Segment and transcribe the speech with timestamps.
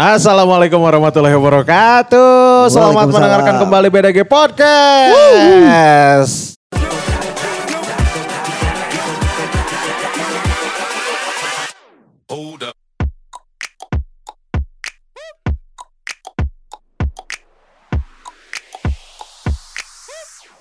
[0.00, 2.72] Assalamualaikum warahmatullahi wabarakatuh.
[2.72, 4.96] Selamat mendengarkan kembali BDG Podcast.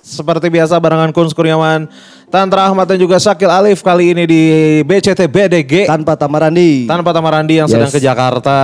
[0.04, 1.88] Seperti biasa barengan Kun Kurniawan,
[2.30, 4.42] Tantra Ahmad dan juga Sakil Alif kali ini di
[4.86, 6.86] BCT BDG Tanpa Tamarandi.
[6.86, 8.58] tanpa Tamarandi yang sedang ke Jakarta.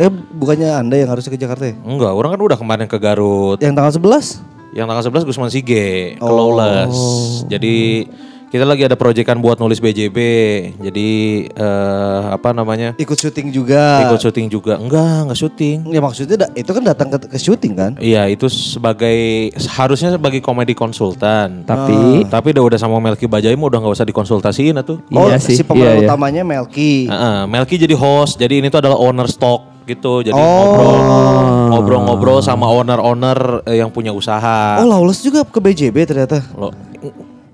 [0.00, 1.76] eh bukannya Anda yang harusnya ke Jakarta ya?
[1.78, 3.60] Enggak, orang kan udah kemarin ke Garut.
[3.60, 4.40] Yang tanggal 11?
[4.72, 6.32] Yang tanggal 11 Gusman Sige, ke Oh.
[6.32, 6.96] Lawless.
[7.44, 8.08] Jadi
[8.50, 10.18] kita lagi ada proyekan buat nulis BJB.
[10.76, 11.08] Jadi
[11.46, 12.98] eh, apa namanya?
[12.98, 14.02] Ikut syuting juga.
[14.04, 14.74] Ikut syuting juga.
[14.74, 15.78] Enggak, enggak syuting.
[15.86, 17.92] Ya maksudnya da- itu kan datang ke, ke syuting kan?
[17.96, 19.14] Iya, itu sebagai
[19.54, 21.62] harusnya sebagai komedi konsultan.
[21.62, 24.98] Tapi Tapi udah udah sama Melki Bajai mah udah nggak usah dikonsultasiin atuh.
[25.14, 26.08] Oh, Iya sih, si pemeran iya, iya.
[26.10, 27.06] utamanya Melki.
[27.06, 28.34] Heeh, Melki jadi host.
[28.34, 30.26] Jadi ini tuh adalah owner stock gitu.
[30.26, 30.42] Jadi Oh.
[30.42, 30.98] ngobrol
[31.70, 34.82] ngobrol-ngobrol sama owner-owner eh, yang punya usaha.
[34.82, 36.42] Oh, Lawless juga ke BJB ternyata.
[36.58, 36.74] Loh,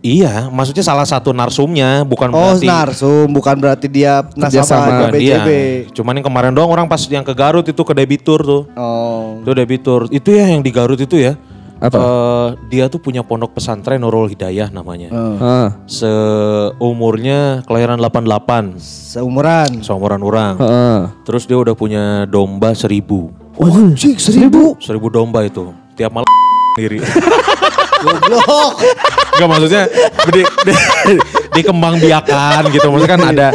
[0.06, 5.10] iya, maksudnya salah satu narsumnya bukan Oh, berarti narsum, bukan berarti dia nasabah.
[5.10, 5.48] BJB.
[5.90, 8.62] Cuman yang kemarin doang orang pas yang ke Garut itu ke debitur tuh.
[8.72, 9.40] Oh.
[9.40, 10.06] Itu debitur.
[10.08, 11.34] Itu ya yang di Garut itu ya.
[11.76, 11.92] Apa?
[11.92, 15.12] Eh, dia tuh punya pondok pesantren Nurul Hidayah namanya.
[15.12, 19.84] Eh, ah, Seumurnya kelahiran 88, seumuran.
[19.84, 20.54] seumuran orang.
[20.56, 21.02] ah.
[21.22, 23.28] Terus dia udah punya domba seribu.
[23.56, 24.76] Oh, anjing, seribu.
[24.78, 25.68] Seribu domba itu.
[25.92, 26.28] Tiap malam
[26.72, 27.00] sendiri.
[27.98, 28.72] Goblok.
[29.36, 29.84] Enggak maksudnya
[30.32, 30.72] di, di,
[31.60, 32.86] dikembang biakan gitu.
[32.88, 33.48] Maksudnya kan ada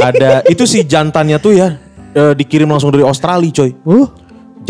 [0.00, 1.68] ada itu si jantannya tuh ya
[2.12, 3.72] eh, dikirim langsung dari Australia coy.
[3.88, 4.19] Uh.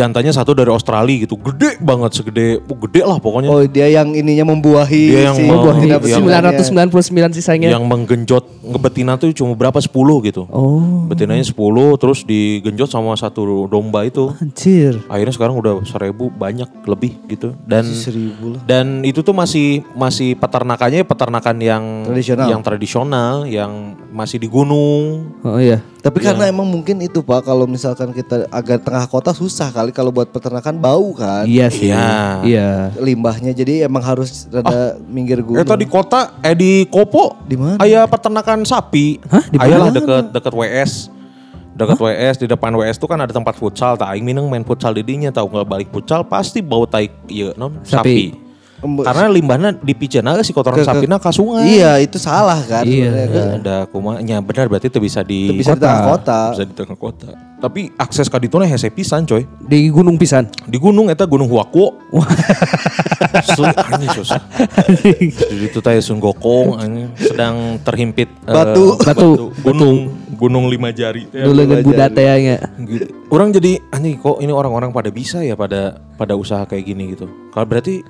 [0.00, 1.36] Jantannya satu dari Australia gitu.
[1.36, 3.48] Gede banget segede oh, gede lah pokoknya.
[3.48, 6.88] Oh, dia yang ininya membuahi Dia yang si betina yang- betinanya.
[6.88, 7.68] 999 sisanya.
[7.68, 9.92] Yang menggenjot ngebetina tuh cuma berapa 10
[10.24, 10.48] gitu.
[10.48, 11.52] Oh, Betinanya 10
[11.96, 14.32] terus digenjot sama satu domba itu.
[14.32, 15.04] anjir.
[15.06, 17.52] Akhirnya sekarang udah seribu banyak lebih gitu.
[17.60, 18.62] Dan Seribu lah.
[18.64, 22.46] dan itu tuh masih masih peternakannya peternakan yang Tradisional.
[22.48, 23.72] yang tradisional yang
[24.10, 25.82] masih di gunung Oh iya.
[26.00, 30.10] Tapi karena emang mungkin itu Pak, kalau misalkan kita agak tengah kota susah kali kalau
[30.10, 31.44] buat peternakan bau kan.
[31.46, 31.90] Iya sih.
[31.90, 32.42] Iya.
[32.42, 32.70] Iya.
[32.98, 35.62] Limbahnya jadi emang harus rada minggir gunung.
[35.62, 37.78] Eh di kota eh di Kopo Di mana?
[37.78, 39.20] Aya peternakan sapi.
[39.28, 39.92] Hah, di mana?
[39.92, 40.92] deket deket WS.
[41.70, 43.94] Deket WS di depan WS tuh kan ada tempat futsal.
[43.94, 47.54] Tak aing mineng main futsal di dinya tahu nggak balik futsal pasti bau tai iya
[47.56, 47.94] non Sapi.
[47.94, 48.49] sapi.
[48.80, 51.64] Karena limbahnya dipicena si kotoran Ke- ke- sapina ke sungai.
[51.68, 52.84] Iya, itu salah kan.
[52.88, 53.28] Iya.
[53.28, 53.48] kan.
[53.60, 56.40] Ada kumanya benar berarti itu bisa di Itu bisa di tengah kota.
[56.56, 57.30] Bisa di tengah kota.
[57.60, 59.44] Tapi akses ke ditu hese pisan coy.
[59.68, 60.48] Di gunung pisan.
[60.64, 61.92] Di gunung eta Gunung Huakuo.
[63.54, 64.40] Sulit anjing susah.
[65.04, 66.80] Di itu teh Sun Gokong
[67.20, 68.96] sedang terhimpit eh, Batu.
[68.96, 69.30] Batu.
[69.60, 70.08] gunung
[70.40, 71.28] gunung lima jari.
[71.28, 71.44] teh.
[71.44, 72.56] Dulu dengan budak teh nya.
[72.80, 73.12] Gitu.
[73.28, 77.28] Orang jadi anjing kok ini orang-orang pada bisa ya pada pada usaha kayak gini gitu.
[77.52, 78.00] Kalau berarti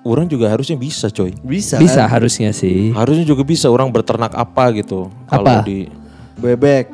[0.00, 1.34] orang juga harusnya bisa coy.
[1.38, 1.76] Bisa.
[1.76, 2.12] Bisa kan?
[2.12, 2.90] harusnya sih.
[2.90, 5.08] Harusnya juga bisa orang berternak apa gitu.
[5.24, 5.62] Kalau Apa?
[5.62, 5.88] di
[6.34, 6.88] Bebek.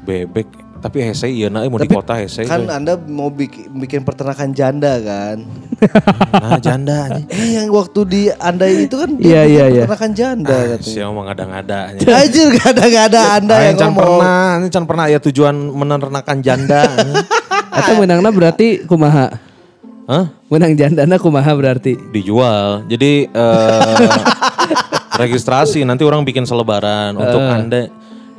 [0.00, 0.48] bebek
[0.80, 2.72] tapi hese iya nah mau di Tapi kota hese Kan coy.
[2.72, 5.44] Anda mau bikin, bikin peternakan janda kan?
[6.40, 7.28] nah janda anjing.
[7.28, 9.82] eh yang waktu di Anda itu kan dia Iya, bikin iya, iya.
[9.82, 10.88] peternakan janda katanya.
[10.88, 11.78] Siapa mau ngada-ngada.
[12.20, 14.00] Anjir gak ada gak ada Anda Ah, yang can ngomong.
[14.16, 16.80] pernah, ini can pernah ya tujuan menernakan janda.
[16.86, 17.12] anjing.
[17.76, 19.36] Atau menangna berarti kumaha?
[20.10, 20.26] Hah?
[20.50, 21.94] Menang jandana kumaha berarti?
[22.10, 22.82] Dijual.
[22.90, 24.08] Jadi eh,
[25.22, 27.86] registrasi nanti orang bikin selebaran untuk anda.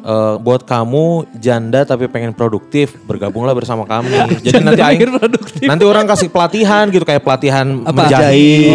[0.04, 4.12] Eh, buat kamu janda tapi pengen produktif bergabunglah bersama kami.
[4.40, 5.02] Jadi nanti aing,
[5.64, 8.06] nanti orang kasih pelatihan gitu kayak pelatihan Apa?
[8.06, 8.70] menjahit,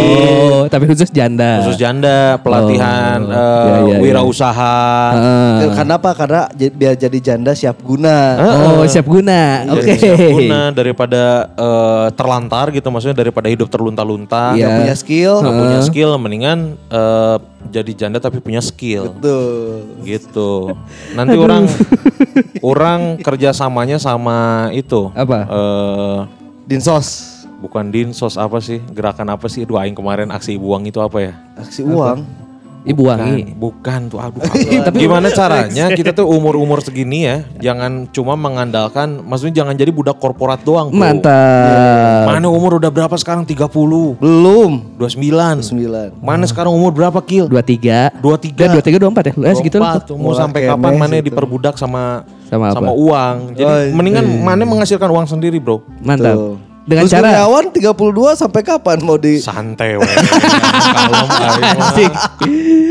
[0.47, 1.61] Oh, tapi khusus janda.
[1.61, 3.97] khusus janda, pelatihan Oh, eh, iya, iya, iya.
[3.99, 4.79] wirausaha.
[5.13, 5.73] Ah.
[5.73, 6.11] Karena apa?
[6.13, 8.17] Karena j- biar jadi janda siap guna.
[8.39, 9.67] Oh, siap guna.
[9.69, 9.93] Oke.
[9.95, 14.67] siap guna daripada eh, terlantar gitu maksudnya daripada hidup terlunta-lunta Iya.
[14.67, 15.35] Gak punya skill.
[15.39, 17.37] nggak punya skill mendingan eh,
[17.67, 19.83] jadi janda tapi punya skill Tuh.
[20.03, 20.73] gitu
[21.19, 21.67] nanti orang
[22.71, 25.39] orang kerjasamanya sama itu Apa?
[25.45, 26.19] eh
[26.67, 27.35] Dinsos.
[27.57, 31.33] bukan dinsos apa sih gerakan apa sih Aduh aing kemarin aksi buang itu apa ya
[31.57, 32.46] Aksi uang.
[32.87, 33.51] Ibu wangi.
[33.53, 34.91] bukan tuh aduh apa.
[34.93, 40.63] gimana caranya kita tuh umur-umur segini ya jangan cuma mengandalkan maksudnya jangan jadi budak korporat
[40.63, 41.03] doang bro.
[41.03, 42.25] Mantap.
[42.29, 43.43] Mana umur udah berapa sekarang?
[43.43, 44.19] 30, 29.
[44.19, 44.73] Belum.
[44.97, 45.63] 29.
[45.63, 46.09] Sembilan.
[46.19, 47.47] Mana sekarang umur berapa kil?
[47.47, 48.15] Dua tiga.
[48.17, 48.55] 23.
[48.55, 49.35] Dan dua tiga dua empat ya?
[49.35, 49.99] Eh, segitu lah.
[50.01, 50.15] 24.
[50.17, 52.93] Mau sampai kapan mana diperbudak sama Sama apa?
[52.93, 53.37] uang.
[53.53, 53.91] Jadi Oh, iya.
[53.91, 55.83] mendingan mana menghasilkan uang sendiri, Bro.
[55.99, 56.35] Mantap.
[56.35, 56.55] Tuh.
[56.87, 60.07] Dengan Gus cara Kurniawan 32 sampai kapan mau di Santai we.
[60.07, 61.91] Kalem aing mah.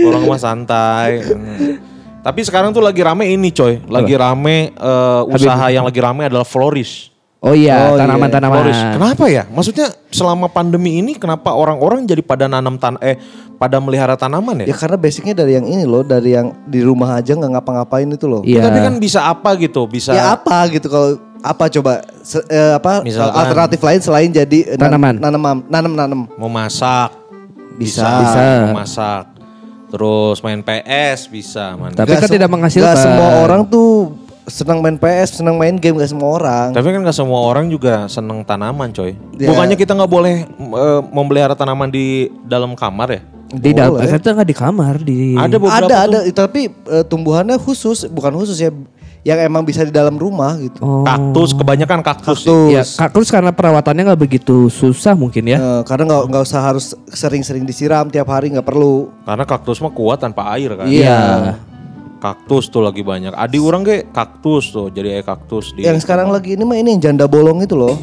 [0.05, 1.23] Orang mah santai.
[1.23, 1.79] Hmm.
[2.19, 3.79] Tapi sekarang tuh lagi rame ini coy.
[3.87, 7.15] Lagi rame eh, usaha yang lagi rame adalah florist.
[7.45, 8.09] Oh iya, Oh, iya.
[8.09, 8.57] tanaman-tanaman.
[8.57, 8.79] Floris.
[8.97, 9.45] Kenapa ya?
[9.45, 13.21] Maksudnya selama pandemi ini kenapa orang-orang jadi pada nanam tan eh
[13.61, 14.75] pada melihara tanaman Ya ya?
[14.75, 18.41] karena basicnya dari yang ini loh, dari yang di rumah aja nggak ngapa-ngapain itu loh.
[18.41, 18.65] Iya.
[18.65, 19.85] Tapi kan bisa apa gitu?
[19.85, 24.73] Bisa Ya apa gitu kalau apa coba Se- eh, apa Misalkan- alternatif lain selain jadi
[24.75, 25.21] Tanaman.
[25.21, 27.13] nanam nanam nanam memasak.
[27.77, 28.01] Bisa.
[28.01, 28.43] Bisa.
[28.71, 29.23] Memasak.
[29.85, 31.77] Terus main PS bisa.
[31.77, 32.03] mantap.
[32.03, 32.89] Tapi kan tidak menghasilkan.
[32.89, 36.67] Gak semua orang tuh senang main PS, senang main game gak semua orang.
[36.73, 39.13] Tapi kan gak semua orang juga seneng tanaman coy.
[39.37, 39.47] Ya.
[39.47, 43.21] Bukannya kita nggak boleh eh, memelihara tanaman di dalam kamar ya?
[43.45, 45.37] Di dalam, kita nggak di kamar di.
[45.37, 46.01] Ada beberapa ada tuh.
[46.01, 48.73] ada tapi eh, tumbuhannya khusus, bukan khusus ya
[49.25, 50.77] yang emang bisa di dalam rumah gitu.
[50.79, 51.01] Oh.
[51.01, 52.45] Kaktus, kebanyakan kaktus.
[52.45, 52.69] Kaktus.
[52.69, 55.57] Ya, kaktus karena perawatannya nggak begitu susah mungkin ya.
[55.57, 59.09] Eh, karena nggak nggak usah harus sering-sering disiram tiap hari nggak perlu.
[59.25, 60.85] Karena kaktus mah kuat tanpa air kan.
[60.85, 61.57] Iya.
[62.15, 63.33] Kaktus tuh lagi banyak.
[63.33, 66.93] Adi orang ge kaktus tuh, jadi kayak kaktus di Yang sekarang lagi ini mah ini
[66.93, 67.97] yang janda bolong itu loh.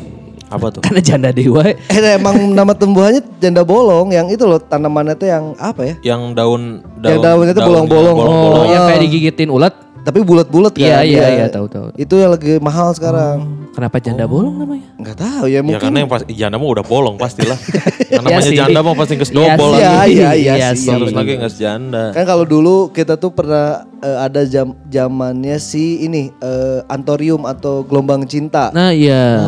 [0.52, 0.82] apa tuh?
[0.84, 1.64] Karena janda dewa.
[1.64, 1.78] Eh
[2.12, 5.94] emang nama tumbuhannya janda bolong yang itu loh tanamannya tuh yang apa ya?
[6.12, 6.62] Yang daun
[6.98, 8.16] Yang daunnya tuh bolong-bolong.
[8.18, 8.88] Oh, yang Oh.
[8.90, 9.72] kayak digigitin ulat.
[10.02, 10.82] Tapi bulat-bulat kan.
[10.82, 11.94] Iya, iya, iya, tahu, tahu.
[11.94, 13.70] Itu yang lagi mahal sekarang.
[13.70, 14.90] Kenapa janda bolong namanya?
[14.98, 15.78] Nggak tahu ya Ya mungkin.
[15.78, 17.54] karena yang pas janda mah udah bolong pastilah.
[18.12, 18.56] namanya Iya sih.
[18.58, 19.78] janda mah pasti nges Iya dobol sih.
[19.78, 19.86] lagi.
[19.86, 20.90] Iya, iya, iya sih.
[20.90, 22.04] Terus Iya, lagi nges janda.
[22.10, 23.66] Kan kalau dulu kita tuh pernah
[23.98, 28.74] eh, ada jam zamannya si ini eh, antorium atau gelombang cinta.
[28.74, 29.38] Nah, iya.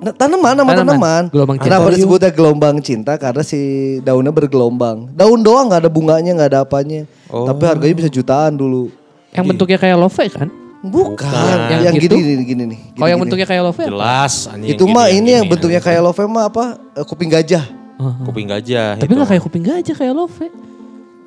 [0.00, 0.86] Nah, tanaman nama Tanaman.
[0.86, 1.22] tanaman.
[1.28, 1.66] Gelombang cinta.
[1.66, 3.12] Kenapa disebutnya gelombang cinta?
[3.16, 3.60] Karena si
[4.00, 5.08] daunnya bergelombang.
[5.12, 7.04] Daun doang nggak ada bunganya nggak ada apanya.
[7.28, 7.44] Oh.
[7.44, 8.88] Tapi harganya bisa jutaan dulu.
[9.30, 10.48] Yang bentuknya kayak love kan?
[10.80, 11.12] Bukan.
[11.12, 11.58] Bukan.
[11.68, 12.16] Yang, Yang gitu?
[12.16, 12.78] gini nih gini nih.
[12.80, 13.20] Kalau yang Gini-gini.
[13.20, 15.52] bentuknya kayak love Jelas anjing itu gini, mah ini yang gini.
[15.52, 16.64] bentuknya kayak love mah apa?
[16.96, 17.64] Eh, kuping gajah.
[18.00, 19.12] kuping gajah Tapi itu.
[19.12, 20.40] nggak kayak kuping gajah kayak love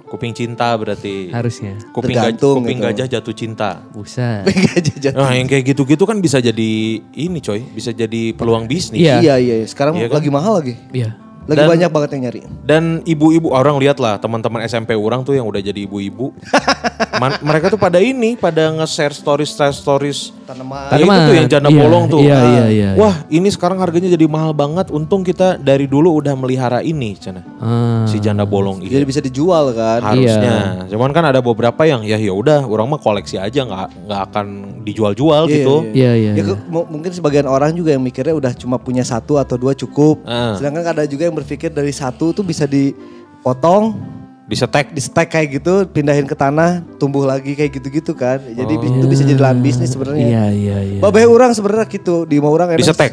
[0.09, 1.33] kuping cinta berarti.
[1.33, 1.73] Harusnya.
[1.89, 2.85] Kuping, gaj- Tergantung kuping gitu.
[2.85, 3.69] gajah jatuh cinta.
[3.89, 4.45] Buset.
[4.45, 5.17] Kuping gajah jatuh.
[5.17, 6.71] Nah yang kayak gitu-gitu kan bisa jadi
[7.17, 9.01] ini coy, bisa jadi peluang bisnis.
[9.01, 9.21] Iya.
[9.21, 9.55] Iya iya.
[9.61, 9.65] iya.
[9.65, 10.21] Sekarang Iya kan?
[10.21, 10.77] lagi mahal lagi.
[10.93, 11.17] Iya.
[11.43, 12.41] Lagi Dan- banyak banget yang nyari.
[12.61, 16.31] Dan ibu-ibu orang lihat lah teman-teman SMP orang tuh yang udah jadi ibu-ibu.
[17.43, 20.91] Mereka tuh pada ini, pada nge-share stories stories Tanaman.
[20.91, 22.19] Ya, itu tuh yang janda Iya, bolong tuh.
[22.19, 22.89] Iya, Ah, iya, iya.
[22.95, 24.89] Wah ini sekarang harganya jadi mahal banget.
[24.89, 27.39] Untung kita dari dulu udah melihara ini, cina.
[27.57, 28.03] Ah.
[28.03, 29.07] Si janda bolong Jadi ini.
[29.07, 30.03] bisa dijual kan.
[30.03, 30.83] Harusnya.
[30.85, 34.45] Cuman kan ada beberapa yang ya ya udah, orang mah koleksi aja nggak nggak akan
[34.83, 35.75] dijual-jual Iya, gitu.
[35.91, 36.31] Iya, iya.
[36.33, 39.71] Ya, ke- mu- mungkin sebagian orang juga yang mikirnya udah cuma punya satu atau dua
[39.71, 40.19] cukup.
[40.23, 40.55] Ah.
[40.55, 43.97] Sedangkan ada juga yang berpikir dari satu tuh bisa dipotong,
[44.43, 44.91] Disetek.
[44.91, 48.37] di stack kayak gitu, pindahin ke tanah, tumbuh lagi kayak gitu-gitu kan.
[48.43, 48.87] Jadi Oh.
[49.01, 50.25] itu bisa jadi lahan bisnis sebenarnya.
[50.25, 50.99] Iya, iya, iya.
[50.99, 52.83] Babeh orang sebenarnya gitu di mau orang enak.
[52.83, 53.11] Disetek?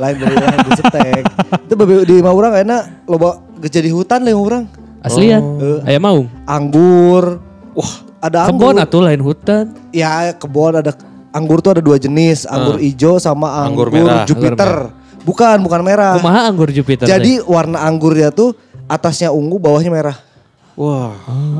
[0.00, 1.22] Lain dari lain disetek.
[1.68, 4.64] itu babeh di mau orang enak loba jadi hutan lah orang.
[5.02, 5.42] Aslian.
[5.42, 5.78] Oh.
[5.84, 6.20] Ayam mau.
[6.46, 7.42] Anggur.
[7.74, 7.92] Wah,
[8.22, 8.70] ada anggur.
[8.72, 9.64] Kebon atuh lain hutan.
[9.90, 10.94] Ya kebun ada
[11.34, 13.66] anggur tuh ada dua jenis, anggur hijau sama.
[13.66, 14.24] Anggur anggur, merah.
[14.24, 14.72] Jupiter.
[15.22, 16.18] Bukan, bukan merah.
[16.18, 17.06] Kumaha anggur Jupiter.
[17.06, 18.54] Jadi warna anggurnya tuh
[18.86, 20.16] atasnya ungu, bawahnya merah.
[20.72, 21.12] Wah.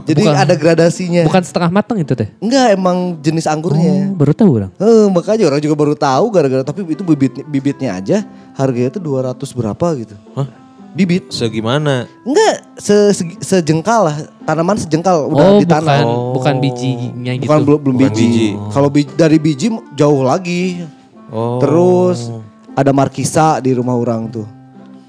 [0.09, 0.35] Jadi Bukan.
[0.35, 1.21] ada gradasinya.
[1.29, 2.33] bukan setengah matang itu teh.
[2.41, 4.09] Enggak, emang jenis anggurnya.
[4.09, 4.73] Oh, baru tahu orang.
[4.81, 8.25] Eh, makanya orang juga baru tahu gara-gara tapi itu bibit bibitnya aja
[8.57, 10.17] harganya tuh 200 berapa gitu.
[10.33, 10.49] Hah?
[10.93, 11.29] Bibit.
[11.29, 12.09] Segimana?
[12.25, 15.85] Enggak se, se- sejengkal lah, tanaman sejengkal udah oh, ditanam.
[15.85, 16.33] bukan Oh.
[16.33, 17.45] bukan bijinya gitu.
[17.49, 18.25] Bukan belum belum Bukan biji.
[18.29, 18.49] biji.
[18.73, 20.85] Kalau bi- dari biji jauh lagi.
[21.29, 21.61] Oh.
[21.61, 22.33] Terus
[22.73, 24.47] ada markisa di rumah orang tuh.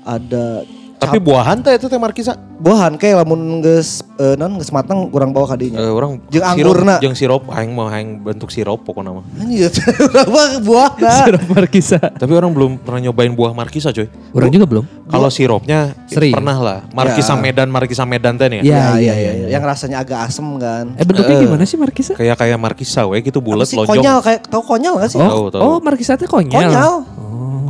[0.01, 2.39] Ada Tapi buahan teh itu teh markisa.
[2.55, 5.75] buahan kayak lamun geus eh, non geus matang kurang bawa kadinya.
[5.75, 6.95] Eh, orang Jeung anggurna.
[7.03, 9.27] jeung sirup aing mau aing bentuk sirup pokoknya mah.
[9.35, 9.67] Anjir,
[10.15, 11.27] berapa buahna?
[11.27, 11.99] Sirup markisa.
[11.99, 14.07] Tapi orang belum pernah nyobain buah markisa coy.
[14.31, 14.87] Orang juga belum.
[15.11, 16.31] Kalau sirupnya Sering.
[16.31, 16.79] pernah lah.
[16.95, 17.41] Markisa Ya.
[17.41, 18.63] Medan, Markisa Medan teh nih ya.
[18.63, 20.85] Iya, Ya, iya, iya, Yang rasanya agak asem kan.
[20.95, 22.15] Eh bentuknya gimana sih markisa?
[22.15, 23.91] Kayak kayak markisa we gitu bulat lonjong.
[23.91, 25.19] konyol kayak tahu konyol gak sih?
[25.19, 25.59] Oh, tahu.
[25.59, 26.63] oh markisa teh konyol.
[26.63, 26.95] Konyol.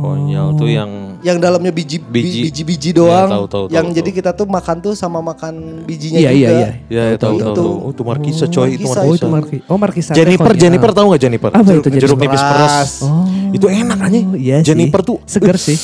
[0.04, 2.40] Konyol tuh yang Yang dalamnya biji Biji.
[2.44, 3.24] biji biji doang.
[3.24, 4.18] Iya, tahu, tahu, yang tahu, jadi tahu.
[4.20, 6.36] kita tuh makan tuh sama makan bijinya Iya, juga.
[6.36, 6.68] iya, iya.
[6.86, 7.52] Ya, ya tahu tahu Itu.
[7.56, 7.72] tahu.
[7.74, 8.92] Oh, itu markisa coy, itu Markisa.
[8.92, 9.16] Oh, markisa.
[9.16, 9.64] itu markisa.
[9.64, 10.10] Oh, markisa.
[10.12, 10.60] konyol.
[10.60, 11.50] Jennifer tahu nggak Jennifer?
[11.50, 12.02] Apa jeruk, itu Jennifer?
[12.04, 12.90] jeruk nipis peras.
[13.00, 13.24] Oh.
[13.50, 14.18] Itu enak aja.
[14.36, 14.66] Iya sih.
[14.66, 15.80] Jennifer tuh segar sih.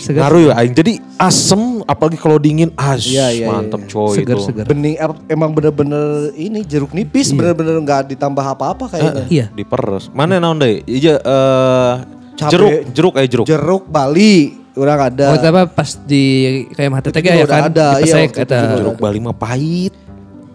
[0.00, 0.26] Segar.
[0.26, 0.74] ngaruh ya aing.
[0.74, 3.88] Jadi asem apalagi kalau dingin, as Iya, iya, mantep iya.
[3.88, 4.42] coy Segar, itu.
[4.44, 4.64] segar.
[4.66, 6.04] Bening em- emang bener-bener
[6.34, 9.24] ini jeruk nipis bener-bener nggak ditambah apa-apa kayaknya.
[9.26, 9.46] Iya.
[9.50, 10.10] Diperes.
[10.10, 10.82] Mana naon deh?
[10.84, 11.92] Iya eh
[12.40, 12.52] Cabe.
[12.56, 13.46] jeruk, jeruk eh jeruk.
[13.46, 15.26] Jeruk Bali orang ada.
[15.30, 16.24] Oh, apa pas di
[16.72, 17.62] kayak teh Itu ya udah kan?
[17.68, 18.58] ada, iya, Dipesek waktu itu eta.
[18.58, 18.76] juga.
[18.80, 19.94] Jeruk Bali mah pahit.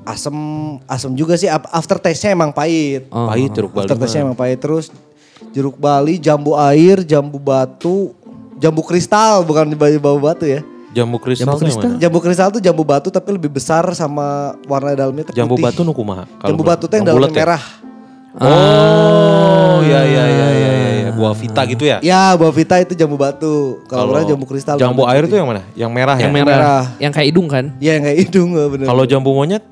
[0.05, 0.37] asem
[0.85, 3.09] asem juga sih after taste-nya emang pahit.
[3.09, 3.25] Oh.
[3.25, 3.85] Pahit jeruk Bali.
[3.85, 4.93] after taste-nya emang pahit terus
[5.49, 8.13] jeruk Bali, jambu air, jambu batu,
[8.57, 10.61] jambu kristal bukan jambu batu ya.
[10.95, 11.89] Jambu kristal Jambu kristal?
[11.91, 11.99] mana?
[11.99, 15.91] Jambu kristal tuh jambu batu tapi lebih besar sama warna dalamnya tuh Jambu batu nu
[15.91, 16.23] kumaha?
[16.39, 17.59] Kalau Jambu batu tuh yang dalamnya ya?
[18.35, 20.91] Oh, ya ya ya ya ya.
[21.07, 21.09] ya.
[21.15, 21.97] buah vita gitu ya.
[22.03, 23.79] Ya, buah vita itu jambu batu.
[23.87, 24.75] Kalau orang jambu kristal.
[24.75, 25.63] Jambu air tuh yang mana?
[25.71, 26.35] Yang merah Yang ya?
[26.35, 26.83] merah, merah.
[26.99, 27.65] yang kayak hidung kan?
[27.79, 28.85] Ya, yang kayak hidung eh, bener.
[28.85, 29.63] Kalau jambu monyet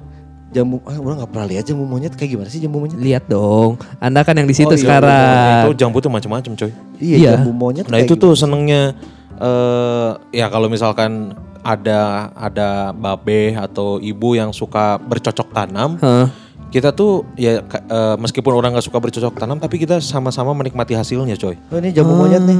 [0.53, 2.95] jambu, ah, orang nggak pernah lihat jambu monyet kayak gimana sih jambu monyet?
[2.95, 3.75] Lihat dong.
[3.99, 5.61] Anda kan yang di situ Oh, iya, sekarang.
[5.65, 6.71] itu jambu tuh macam-macam coy.
[7.01, 7.31] Iya, Iya.
[7.35, 7.85] jambu monyet.
[7.89, 8.95] Nah itu tuh senengnya
[9.35, 16.27] eh ya kalau misalkan ada ada babe atau ibu yang suka bercocok tanam, Hah.
[16.73, 21.37] Kita tuh ya eh, meskipun orang nggak suka bercocok tanam, tapi kita sama-sama menikmati hasilnya
[21.37, 21.53] coy.
[21.69, 22.57] Oh ini jambu monyet nih.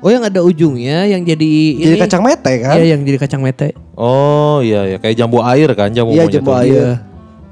[0.00, 2.00] Oh yang ada ujungnya yang jadi Jadi ini.
[2.00, 2.80] kacang mete kan?
[2.80, 3.76] Iya yang jadi kacang mete.
[4.00, 7.04] Oh iya ya kayak jambu air kan jambu Iya monyet jambu air.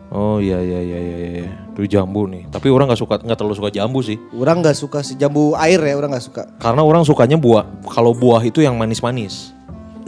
[0.09, 1.53] Oh iya iya iya iya iya.
[1.77, 2.49] Itu jambu nih.
[2.49, 4.17] Tapi orang nggak suka nggak terlalu suka jambu sih.
[4.33, 6.43] Orang nggak suka sih jambu air ya, orang nggak suka.
[6.57, 7.69] Karena orang sukanya buah.
[7.93, 9.53] Kalau buah itu yang manis-manis.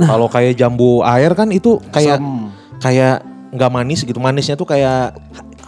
[0.00, 2.48] Kalau kayak jambu air kan itu kayak Asam.
[2.80, 3.20] kayak
[3.52, 4.16] nggak manis gitu.
[4.16, 5.12] Manisnya tuh kayak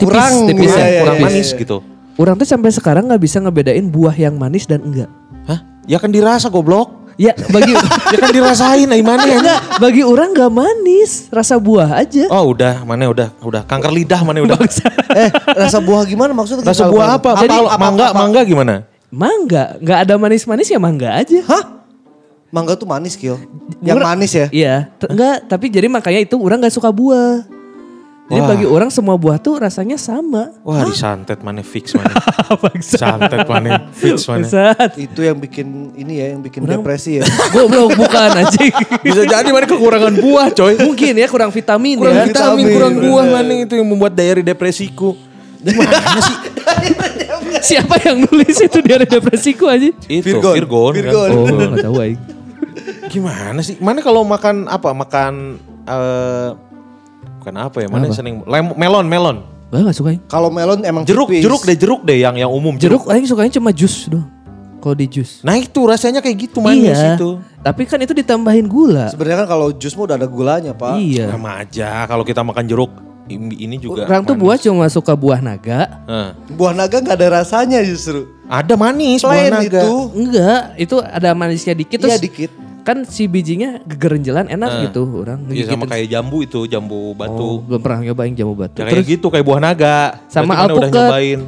[0.06, 1.61] Kurang, tipis iya, ya, kurang iya, manis iya.
[1.62, 1.76] gitu.
[2.21, 5.11] Orang tuh sampai sekarang nggak bisa ngebedain buah yang manis dan enggak.
[5.49, 5.64] Hah?
[5.88, 7.02] Ya kan dirasa goblok.
[7.21, 7.76] Ya bagi
[8.12, 9.37] ya kan dirasain nah mana ya?
[9.37, 12.25] enggak, bagi orang nggak manis, rasa buah aja.
[12.32, 14.56] Oh udah, mana udah, udah kanker lidah mana udah.
[15.12, 16.64] eh, rasa buah gimana maksudnya?
[16.64, 17.37] Rasa buah apa?
[17.44, 18.88] Jadi, Apa- mangga, mangga gimana?
[19.12, 21.37] Mangga, nggak ada manis-manis ya mangga aja.
[21.44, 21.85] Hah?
[22.49, 23.37] Mangga tuh manis, Kil.
[23.85, 24.47] Yang manis ya?
[24.49, 27.44] Iya, enggak, tapi jadi makanya itu orang nggak suka buah.
[28.23, 28.49] Jadi Wah.
[28.55, 30.55] bagi orang semua buah tuh rasanya sama.
[30.62, 32.14] Wah disantet mana fix mana.
[32.81, 34.47] Santet mana fix mana.
[34.95, 37.26] Itu yang bikin ini ya, yang bikin depresi ya.
[37.55, 38.73] Goblok bukan anjing.
[39.05, 40.79] Bisa jadi mana kekurangan buah coy.
[40.81, 42.25] Mungkin ya kurang vitamin Kurang ya.
[42.25, 43.37] vitamin, Vitamin, kurang buah bener.
[43.43, 45.19] mana itu yang membuat diary depresiku.
[45.61, 46.37] Gimana sih?
[47.62, 49.91] Siapa yang nulis itu di ada depresiku aja?
[50.07, 50.95] Itu Virgon.
[50.95, 51.29] Virgon.
[51.29, 51.37] kan?
[51.37, 52.21] Oh, enggak tahu aing.
[53.07, 53.76] Gimana sih?
[53.79, 54.91] Mana kalau makan apa?
[54.91, 55.33] Makan
[55.85, 56.49] eh
[57.42, 57.88] bukan apa ya?
[57.90, 59.37] Mana sering lem- melon, melon.
[59.75, 60.14] Wah, enggak suka.
[60.30, 61.42] Kalau melon emang Jeruk, tipis.
[61.42, 62.78] jeruk deh, jeruk deh yang yang umum.
[62.78, 64.28] Jeruk aing sukanya cuma jus doang.
[64.82, 65.46] Kalau di jus.
[65.46, 67.14] Nah itu rasanya kayak gitu manis iya.
[67.14, 67.38] itu.
[67.62, 69.06] Tapi kan itu ditambahin gula.
[69.14, 70.99] Sebenarnya kan kalau jus mah udah ada gulanya, Pak.
[70.99, 71.30] Iya.
[71.30, 72.90] Sama aja kalau kita makan jeruk
[73.30, 74.04] ini juga.
[74.11, 74.42] Orang tuh manis.
[74.42, 76.02] buah cuma suka buah naga.
[76.04, 78.26] Nah, Buah naga nggak ada rasanya justru.
[78.50, 79.80] ada manis buah Plain naga.
[79.80, 79.94] itu.
[80.18, 82.50] Enggak, itu ada manisnya dikit Iya terus dikit.
[82.83, 87.49] Kan si bijinya gegerenjelan enak gitu orang Iya sama kayak jambu itu, jambu Oh, batu.
[87.62, 88.77] belum pernah nyobain jamu batu.
[88.77, 90.19] Ya kayak gitu kayak buah naga.
[90.27, 91.03] Sama Berarti mana udah alpukat.
[91.07, 91.41] nyobain.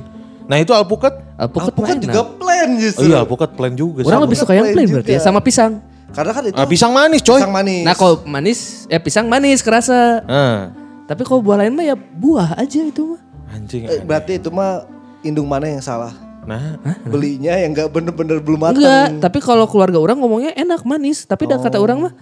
[0.44, 1.14] Nah itu alpukat.
[1.34, 2.26] alpukat, Alpukat juga enak.
[2.36, 3.04] plain Oh justru.
[3.04, 4.00] iya alpukat plain juga.
[4.00, 4.24] Orang sama.
[4.24, 5.72] lebih suka yang plain berarti ya sama pisang.
[6.08, 7.36] Karena kan itu Ah, pisang manis coy.
[7.36, 7.82] pisang manis.
[7.82, 10.22] Nah kalau manis, eh pisang manis kerasa.
[10.22, 10.70] Nah,
[11.04, 13.20] Tapi kalau buah lain mah ya buah aja itu mah.
[13.50, 13.84] anjing.
[13.84, 14.86] Eh, berarti itu mah
[15.20, 16.14] indung mana yang salah?
[16.44, 18.80] Nah, Belinya yang nggak bener-bener belum matang.
[18.80, 22.12] Enggak, tapi kalau keluarga orang ngomongnya enak manis, tapi dah kata orang mah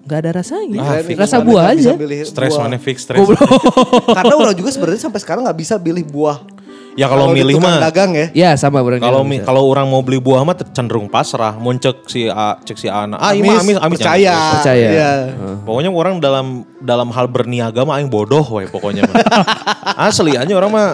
[0.00, 0.80] nggak ada rasanya.
[0.80, 1.92] Ah, Kirain Rasa buah aja.
[1.94, 2.66] milih stres buah.
[2.66, 3.20] mana fix stres.
[4.18, 6.40] Karena orang juga sebenarnya sampai sekarang nggak bisa pilih buah.
[6.92, 8.26] Ya kalau milih mah dagang ya.
[8.32, 11.54] Ya sama orang kalau kalau orang mau beli buah mah cenderung pasrah.
[11.54, 13.14] Mau cek si A, cek si Ana.
[13.16, 14.30] Ah, ini mah amis, amis percaya.
[14.30, 14.52] amis.
[14.58, 14.88] Percaya.
[14.90, 15.10] Iya.
[15.62, 19.16] Pokoknya orang dalam dalam hal berniaga mah aing bodoh we pokoknya mah.
[20.10, 20.88] Asli aja orang mah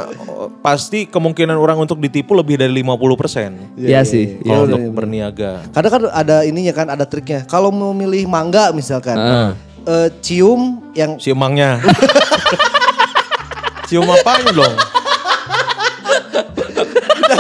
[0.61, 4.43] pasti kemungkinan orang untuk ditipu lebih dari 50% Iya sih.
[4.43, 4.93] kalau Iya, untuk iya, iya.
[4.93, 5.53] berniaga.
[5.71, 7.47] Kadang kan ada ininya kan ada triknya.
[7.47, 9.51] Kalau mau milih mangga misalkan, Ah.
[9.87, 11.81] eh, cium yang Si emangnya.
[13.87, 14.75] Cium apanya dong?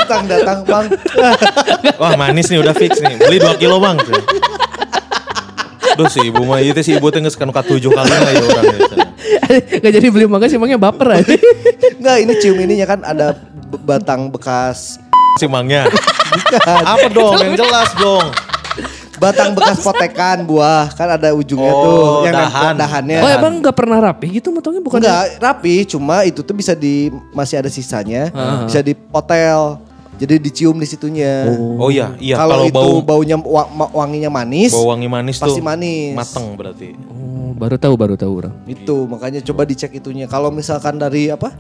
[0.07, 0.87] Datang datang bang.
[2.01, 3.19] Wah manis nih udah fix nih.
[3.19, 3.99] Beli 2 kilo bang.
[5.97, 8.79] Duh si ibu mah itu si ibu tengah sekan tujuh kali lah ya orang ya.
[9.83, 11.35] Gak jadi beli mangga sih mangga baper aja.
[11.99, 13.35] Enggak ini cium ininya kan ada
[13.83, 15.01] batang bekas
[15.37, 15.89] Si mangnya.
[16.65, 18.29] Apa dong yang jelas dong.
[19.17, 22.75] batang bekas potekan buah kan ada ujungnya Oh, tuh yang dahan.
[22.77, 23.19] dahannya.
[23.25, 25.01] Oh emang gak pernah rapi gitu motongnya bukan?
[25.01, 28.29] Enggak rapi, cuma itu tuh bisa di masih ada sisanya,
[28.69, 29.81] bisa dipotel.
[30.17, 31.45] Jadi dicium di situnya.
[31.77, 33.37] Oh iya, iya kalau itu bau baunya
[33.93, 36.17] wanginya manis, bau wangi manis pasti tuh manis.
[36.17, 36.97] mateng berarti.
[37.13, 38.55] Oh, baru tahu baru tahu orang.
[38.65, 40.25] Itu makanya coba dicek itunya.
[40.25, 41.53] Kalau misalkan dari apa?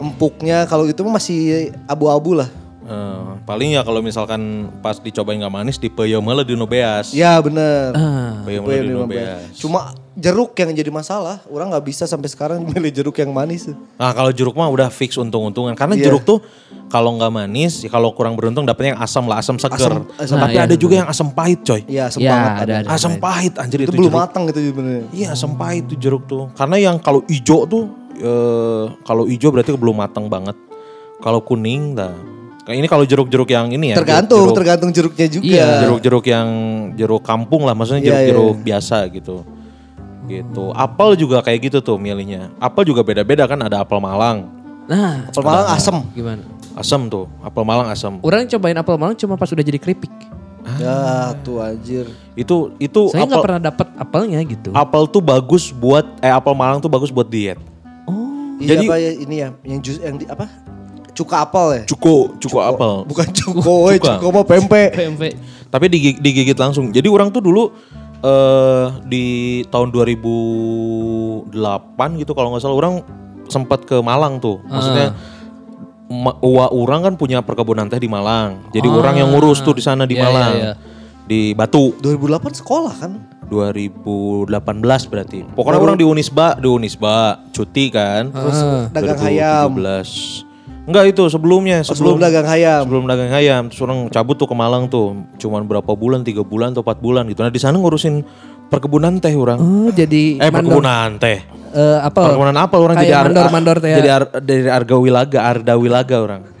[0.00, 2.50] Empuknya kalau itu mah masih abu-abu lah.
[2.90, 7.14] Eh, paling ya kalau misalkan pas dicobain nggak manis dipeyem malah di beas.
[7.14, 7.94] Ya bener.
[7.94, 8.42] Ah.
[8.42, 9.22] Peyem Apa malah yang di memang beas.
[9.46, 9.54] bener.
[9.54, 9.80] Cuma
[10.18, 11.38] jeruk yang jadi masalah.
[11.46, 13.70] Orang nggak bisa sampai sekarang milih jeruk yang manis.
[13.94, 16.10] Nah kalau jeruk mah udah fix untung-untungan karena Iya.
[16.10, 16.42] jeruk tuh
[16.90, 19.78] kalau nggak manis, ya kalau kurang beruntung dapetnya yang asam lah, asam seger.
[19.78, 20.80] Asam- asam- Tapi Nah, ada iya.
[20.82, 21.80] juga yang asam pahit coy.
[21.86, 22.50] Iya, asam Ya, banget.
[22.66, 22.88] ada, ada.
[22.90, 24.18] Asam pahit anjir Itu, itu, belum jeruk.
[24.18, 25.04] matang itu sebenarnya.
[25.10, 26.50] Iya asam pahit tuh jeruk tuh.
[26.52, 27.82] Karena yang kalau ijo tuh,
[28.18, 30.58] eh, kalau ijo berarti belum matang banget.
[31.18, 32.10] Kalau kuning, dah.
[32.60, 33.96] Kayak ini kalau jeruk-jeruk yang ini ya.
[33.96, 35.44] tergantung, jeruk- tergantung jeruknya juga.
[35.46, 35.68] Iya.
[35.80, 36.48] jeruk-jeruk yang
[36.92, 38.64] jeruk kampung lah maksudnya Iya, jeruk-jeruk iya.
[38.66, 39.36] biasa gitu
[40.28, 44.46] gitu apel juga kayak gitu tuh milihnya apel juga beda-beda kan ada apel Malang
[44.86, 45.96] Nah, Apel Malang asem.
[46.12, 46.42] gimana?
[46.70, 50.08] asam tuh apel Malang asam Orang cobain apel malang cuma pas udah jadi keripik.
[50.78, 52.06] Ya tuh anjir.
[52.32, 54.70] Itu itu Saya nggak pernah dapat apelnya gitu.
[54.72, 57.58] apel tuh bagus buat eh apel Malang tuh bagus buat diet.
[58.04, 60.46] Oh, Iya Jadi- apa ya ini ya yang jus yang di apa?
[61.10, 61.82] Cuka apel ya?
[61.86, 62.92] Cuko, cuko apel.
[63.04, 64.12] Bukan cuko, eh, Cuka.
[64.16, 64.88] cuko mah pempek.
[64.94, 65.22] PMV.
[65.68, 66.88] Tapi digigit, digigit langsung.
[66.88, 67.74] Jadi orang tuh dulu
[68.20, 69.24] eh di
[69.66, 71.50] tahun 2008
[72.16, 72.94] gitu kalau nggak salah orang
[73.50, 74.62] sempat ke Malang tuh.
[74.64, 75.12] Maksudnya
[76.08, 78.70] ma- Uwa orang kan punya perkebunan teh di Malang.
[78.70, 80.52] Jadi orang yang ngurus tuh di sana di Iya, Malang.
[80.52, 80.72] iya, iya.
[81.26, 81.94] Di Batu.
[81.98, 83.12] 2008 sekolah kan?
[83.46, 84.46] 2018
[85.06, 85.42] berarti.
[85.46, 88.30] Pokoknya orang di Unisba, di Unisba cuti kan.
[88.30, 88.58] Terus
[88.90, 89.68] dagang ayam.
[89.74, 90.46] 2017.
[90.80, 92.82] Enggak itu sebelumnya, Oh, sebelum dagang ayam.
[92.82, 96.74] Sebelum dagang ayam, terus orang cabut tuh ke Malang tuh, cuman berapa bulan, tiga bulan
[96.74, 97.46] atau empat bulan gitu.
[97.46, 98.26] Nah di sana ngurusin
[98.70, 99.58] perkebunan teh orang.
[99.58, 100.78] Oh, jadi eh mandor.
[100.78, 101.38] perkebunan teh,
[101.70, 102.20] Eh, apa?
[102.24, 103.96] perkebunan apa orang Kayak jadi ar- mandor-mandor teh ya.
[103.98, 106.42] Jadi ar- dari Arga Wilaga, Arda Wilaga orang.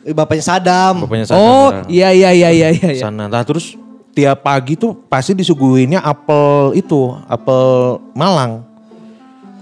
[0.00, 1.04] Eh, Bapaknya Sadam.
[1.04, 1.36] Bapaknya sana.
[1.36, 1.84] Oh, orang.
[1.86, 2.90] iya iya iya iya iya.
[2.90, 3.02] iya.
[3.02, 3.26] sana.
[3.26, 3.76] Nah terus
[4.10, 7.64] tiap pagi tuh pasti disuguhinnya apel itu, apel
[8.12, 8.64] Malang.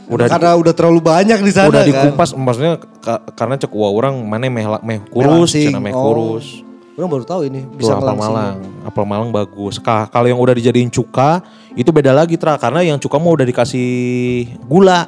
[0.07, 1.89] Udah Karena udah terlalu banyak di sana udah kan.
[1.91, 5.69] dikupas, maksudnya ka- karena cek wah orang mana meh meh kurus, Melangsing.
[5.69, 6.01] cina meh Oh.
[6.01, 6.65] kurus.
[6.99, 8.11] Orang baru tahu ini Bisa apel.
[8.11, 8.59] Malang.
[8.83, 9.79] Apel Malang bagus.
[9.79, 13.47] Ka- Kalau yang udah dijadiin cuka itu beda lagi tra karena yang cuka mau udah
[13.47, 13.87] dikasih
[14.67, 15.07] gula.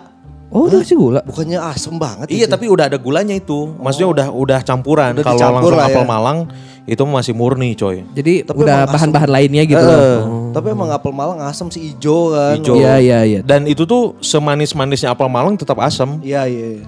[0.51, 1.19] Oh, udah sih gula.
[1.23, 2.51] Bukannya asem banget Iya itu?
[2.51, 3.75] tapi udah ada gulanya itu.
[3.75, 5.15] Maksudnya udah udah campuran.
[5.15, 6.07] Udah Kalau langsung lah apel ya.
[6.07, 6.39] Malang
[6.87, 8.07] itu masih murni coy.
[8.09, 9.83] Jadi Tapi udah bahan-bahan lainnya gitu.
[9.83, 10.51] Eh, Oh.
[10.51, 12.55] Tapi emang apel Malang asem sih ijo kan.
[12.55, 12.75] Ijo.
[12.75, 13.41] Iya iya iya.
[13.43, 16.19] Dan itu tuh semanis-manisnya apel Malang tetap asam.
[16.19, 16.87] Iya iya.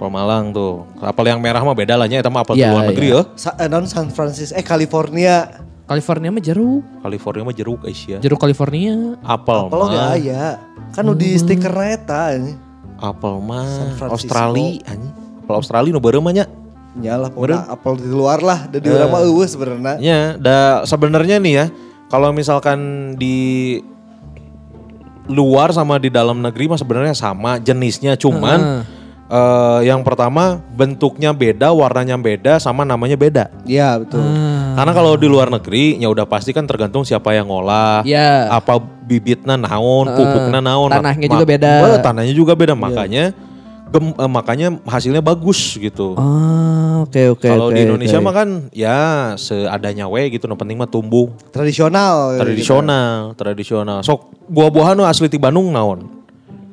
[0.00, 0.88] Apel Malang tuh.
[1.04, 2.24] Apel yang merah mah beda lah nya.
[2.24, 3.20] Itu mah apel di luar negeri iya.
[3.20, 3.36] ya.
[3.36, 5.60] Sa eh, non San Francisco eh California.
[5.84, 6.80] California mah jeruk.
[7.04, 8.16] California mah jeruk Asia.
[8.16, 9.20] Jeruk California.
[9.20, 10.16] Apel Apel mah.
[10.16, 10.56] ya.
[10.96, 12.56] Kan udah di stiker ini.
[12.96, 14.00] Apel mah.
[14.08, 15.12] Australia anjing.
[15.44, 16.48] Apel Australia nu beureum mah nya.
[16.96, 18.72] Nyalah pokoknya apel di luar lah.
[18.72, 20.00] Dan di urang mah eueuh sebenarnya.
[20.00, 21.66] Ya, da sebenarnya nih ya,
[22.08, 23.78] kalau misalkan di
[25.28, 28.88] luar sama di dalam negeri mah sebenarnya sama jenisnya, cuman
[29.30, 33.44] eh, yang pertama bentuknya beda, warnanya beda, sama namanya beda.
[33.62, 34.20] Iya betul.
[34.70, 38.50] Karena kalau di luar negeri, ya udah pasti kan tergantung siapa yang ngolah, Iya.
[38.50, 41.70] apa bibitnya naon, pupuknya naon, Tanahnya juga beda.
[41.88, 43.34] Eh, tanahnya juga beda, makanya
[43.90, 46.14] gem- eh, makanya hasilnya bagus gitu.
[46.14, 47.42] Ah, oke oke.
[47.44, 48.24] Kalau di Indonesia oke.
[48.24, 48.98] mah kan ya
[49.34, 52.38] seadanya we gitu, no penting mah tumbuh Tradisional.
[52.38, 53.98] tradisional, tradisional.
[54.00, 56.19] Sok buah-buahan asli ti Bandung naon?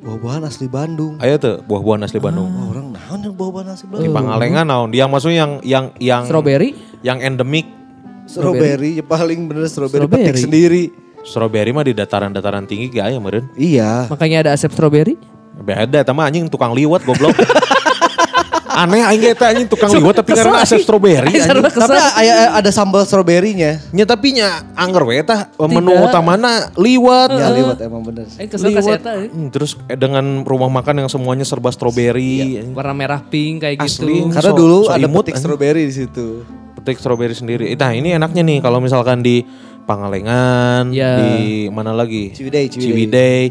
[0.08, 1.20] Buah-buahan asli Bandung.
[1.20, 2.48] Ayo tuh buah-buahan asli Bandung.
[2.48, 4.14] Wah, orang naon yang buah-buahan asli Di Bandung?
[4.16, 4.88] Pangalengan naon?
[4.96, 6.70] Yang maksudnya yang yang yang strawberry.
[7.04, 7.68] yang endemik
[8.28, 10.24] Strawberry, ya paling bener strawberry, Strawberry.
[10.32, 10.82] petik sendiri.
[11.24, 13.48] strawberry mah di dataran-dataran tinggi gak ya meureun?
[13.56, 14.04] Iya.
[14.08, 15.16] Makanya ada asep strawberry.
[15.60, 17.32] Beda eta mah anjing tukang liwat goblok.
[18.68, 21.64] Aneh aing ge teh anjing tukang liwat tapi karena asep strawberry anjing.
[21.72, 23.80] Tapi ada, ada sambal strawberry-nya.
[23.90, 27.28] Nya tapi nya angger we tah menu utamana liwat.
[27.32, 28.28] Ya liwat emang bener.
[28.36, 29.00] Eh kesel Liwat.
[29.00, 29.32] eta, eh.
[29.32, 32.60] Hmm, terus eh, dengan rumah makan yang semuanya serba strawberry.
[32.60, 32.76] anjing.
[32.76, 34.04] Warna merah pink kayak gitu.
[34.04, 34.16] Asli.
[34.28, 36.44] Karena So- dulu so ada imut, petik strawberry di situ.
[36.76, 37.74] petik strawberry sendiri.
[37.74, 39.42] Nah ini enaknya nih kalau misalkan di
[39.88, 41.16] Pangalengan, Ya.
[41.16, 42.28] di mana lagi?
[42.36, 42.84] Ciwidey, Ciwidey.
[42.92, 43.42] Ciwidey.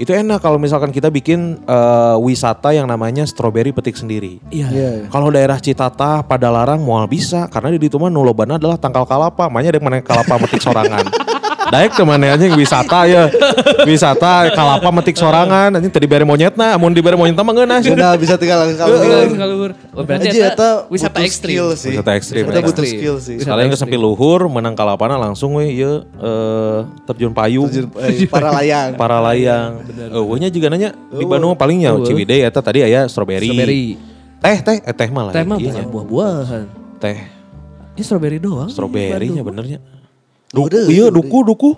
[0.00, 4.40] Itu enak kalau misalkan kita bikin eh, wisata yang namanya strawberry petik sendiri.
[4.48, 4.68] Iya.
[4.72, 4.90] Iya.
[5.12, 9.48] Kalau daerah Citatah, Padalarang, mual bisa karena di ditu mah nu lobana adalah tangkal kalapa,
[9.52, 11.06] makanya ada mana kalapa metik sorangan.
[11.72, 13.32] Daek teman anjing wisata ya.
[13.88, 17.80] Wisata kalapa metik sorangan anjing tadi bere monyetna, amun dibere monyet mah ngeunah.
[17.80, 19.72] Sudah bisa tinggal Kalur.
[19.96, 21.72] Oh, berarti eta wisata ekstrim.
[21.72, 21.96] sih.
[21.96, 22.64] Wisata ekstrim, Eta ya.
[22.68, 23.40] butuh skill sih.
[23.40, 23.72] Ekstrim.
[23.72, 27.72] sampai luhur menang kalapana langsung we ieu eh, terjun payung.
[27.72, 28.90] Terjun- para layang.
[29.00, 29.80] para layang.
[30.12, 33.48] Eueuhnya juga nanya di Bandung paling ya Ciwidey eta tadi aya strawberry.
[33.48, 33.84] Strawberry.
[34.44, 35.32] Teh teh eh, teh mah lah.
[35.32, 35.88] Teh mah iya bukan nya.
[35.88, 36.64] buah-buahan.
[37.00, 37.18] Teh
[37.96, 38.68] Ini strawberry doang.
[38.68, 39.80] strawberry nya benernya.
[40.52, 41.70] Duku, Duku iya duku duku.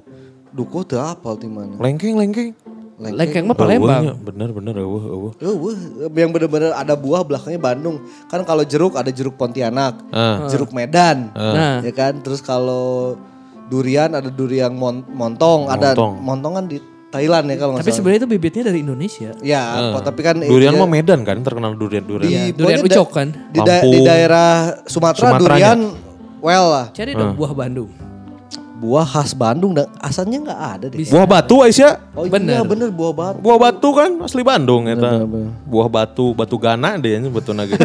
[0.51, 1.79] Duku teu apal di mana.
[1.79, 2.51] Lengkeng lengkeng.
[2.95, 4.03] Lengkeng mah Palembang.
[4.03, 5.33] Eueuhnya, Bener bener eueuh eueuh.
[5.37, 5.75] Eueuh,
[6.11, 7.99] yang bener-bener ada buah belakangnya Bandung.
[8.27, 10.47] Kan kalau jeruk ada jeruk Pontianak, Ah.
[10.47, 11.83] jeruk Medan, Nah.
[11.83, 12.19] ya kan.
[12.19, 13.19] Terus kalau
[13.67, 16.13] durian ada durian mon- montong, ada Montong.
[16.21, 16.79] montong kan di
[17.11, 19.31] Thailand ya kalau nggak Tapi sebenarnya itu bibitnya dari Indonesia.
[19.39, 22.27] Ya, kok, tapi kan Durian mah Medan kan terkenal durian durian.
[22.27, 23.29] di, Durian pokoknya ucok kan?
[23.51, 24.51] Di, da- di daerah
[24.85, 25.43] Sumatera Sumateranya.
[25.43, 25.79] durian
[26.39, 26.87] well lah.
[26.91, 27.91] Cari dong buah Bandung.
[28.85, 31.09] Buah khas Bandung dan asalnya nggak ada deh.
[31.09, 32.13] Buah batu Aisyah.
[32.13, 32.61] Oh Bener.
[32.61, 33.39] iya bener buah batu.
[33.41, 35.25] Buah batu kan asli Bandung bener.
[35.65, 37.81] Buah batu, batu gana deh nya batu naga.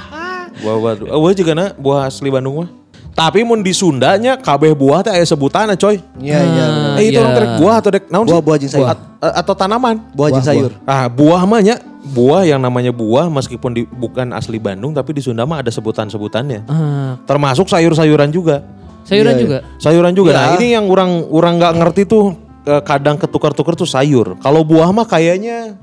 [0.62, 1.08] buah batu.
[1.08, 2.68] Oh, juga na buah asli Bandung mah.
[3.14, 6.02] Tapi mun di Sundanya kabeh buah teh aya sebutanna coy.
[6.18, 6.64] Iya iya.
[6.66, 6.98] bener.
[6.98, 7.22] Eh itu iya.
[7.22, 8.26] orang terek buah atau dek naon?
[8.26, 8.88] Buah, buah jeung sayur.
[9.22, 9.96] A- atau tanaman.
[10.12, 10.74] Buah jeung sayur.
[10.82, 15.22] Ah, buah mah nya buah yang namanya buah meskipun di, bukan asli Bandung tapi di
[15.22, 16.66] Sunda mah ada sebutan-sebutannya.
[16.66, 18.66] Ah, Termasuk sayur-sayuran juga.
[19.04, 19.58] Sayuran Iya, juga.
[19.76, 20.30] Sayuran juga.
[20.32, 20.38] Iya.
[20.40, 24.40] Nah, ini yang orang orang nggak ngerti tuh eh, kadang ketukar-tukar tuh sayur.
[24.40, 25.76] Kalau buah mah kayaknya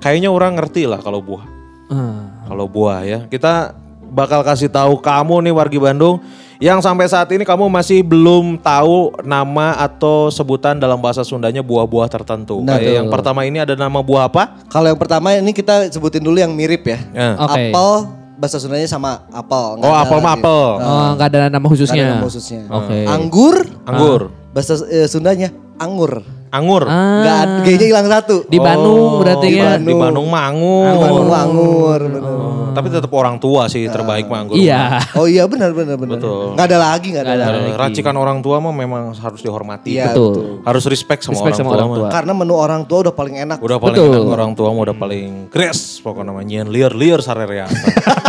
[0.00, 1.44] kayaknya orang ngerti lah kalau buah.
[1.90, 2.44] Ah.
[2.46, 3.18] Kalau buah ya.
[3.26, 3.74] Kita
[4.10, 6.18] bakal kasih tahu kamu nih wargi Bandung
[6.60, 12.12] yang sampai saat ini kamu masih belum tahu nama atau sebutan dalam bahasa Sundanya buah-buah
[12.12, 12.60] tertentu.
[12.60, 14.60] Nah, Kayak yang pertama ini ada nama buah apa?
[14.68, 17.00] Kalau yang pertama ini kita sebutin dulu yang mirip ya.
[17.16, 17.28] Ya.
[17.40, 17.72] Oke.
[17.72, 19.76] Apel bahasa Sundanya sama apel.
[19.76, 20.62] nggak Oh, apel mah apel.
[20.80, 22.04] Oh, nggak ada nama Nggak ada khususnya.
[22.10, 22.62] nama khususnya.
[22.66, 22.98] Oke.
[23.04, 26.24] Anggur Anggur, bahasa eh, Sundanya anggur.
[26.50, 26.82] anggur.
[26.82, 28.36] Ah, Nggak ada G-nya hilang satu.
[28.44, 29.70] di Bandung berarti di, ya.
[29.70, 30.88] Ba- di Bandung mah anggur.
[30.88, 32.00] Di Bandung mah anggur.
[32.02, 32.22] bener.
[32.24, 32.39] Oh,
[32.70, 34.56] Tapi tetap orang tua sih terbaik mah anggur.
[34.56, 35.02] Iya.
[35.14, 36.16] Oh iya benar benar benar.
[36.16, 36.54] Betul.
[36.54, 37.32] Nggak ada lagi nggak ada.
[37.32, 37.44] Ada.
[37.50, 37.70] lagi.
[37.70, 39.94] Eh, Racikan orang tua mah memang harus dihormati.
[39.94, 40.30] Iya Betul.
[40.30, 40.46] betul.
[40.62, 41.98] Harus respect sama, Respect orang, sama tua, orang mah.
[41.98, 42.08] tua.
[42.10, 43.58] Karena menu orang tua udah paling enak.
[43.58, 44.12] Udah paling Betul.
[44.16, 47.66] enak orang tua mah udah paling gres pokoknya namanya liar liar sarerea.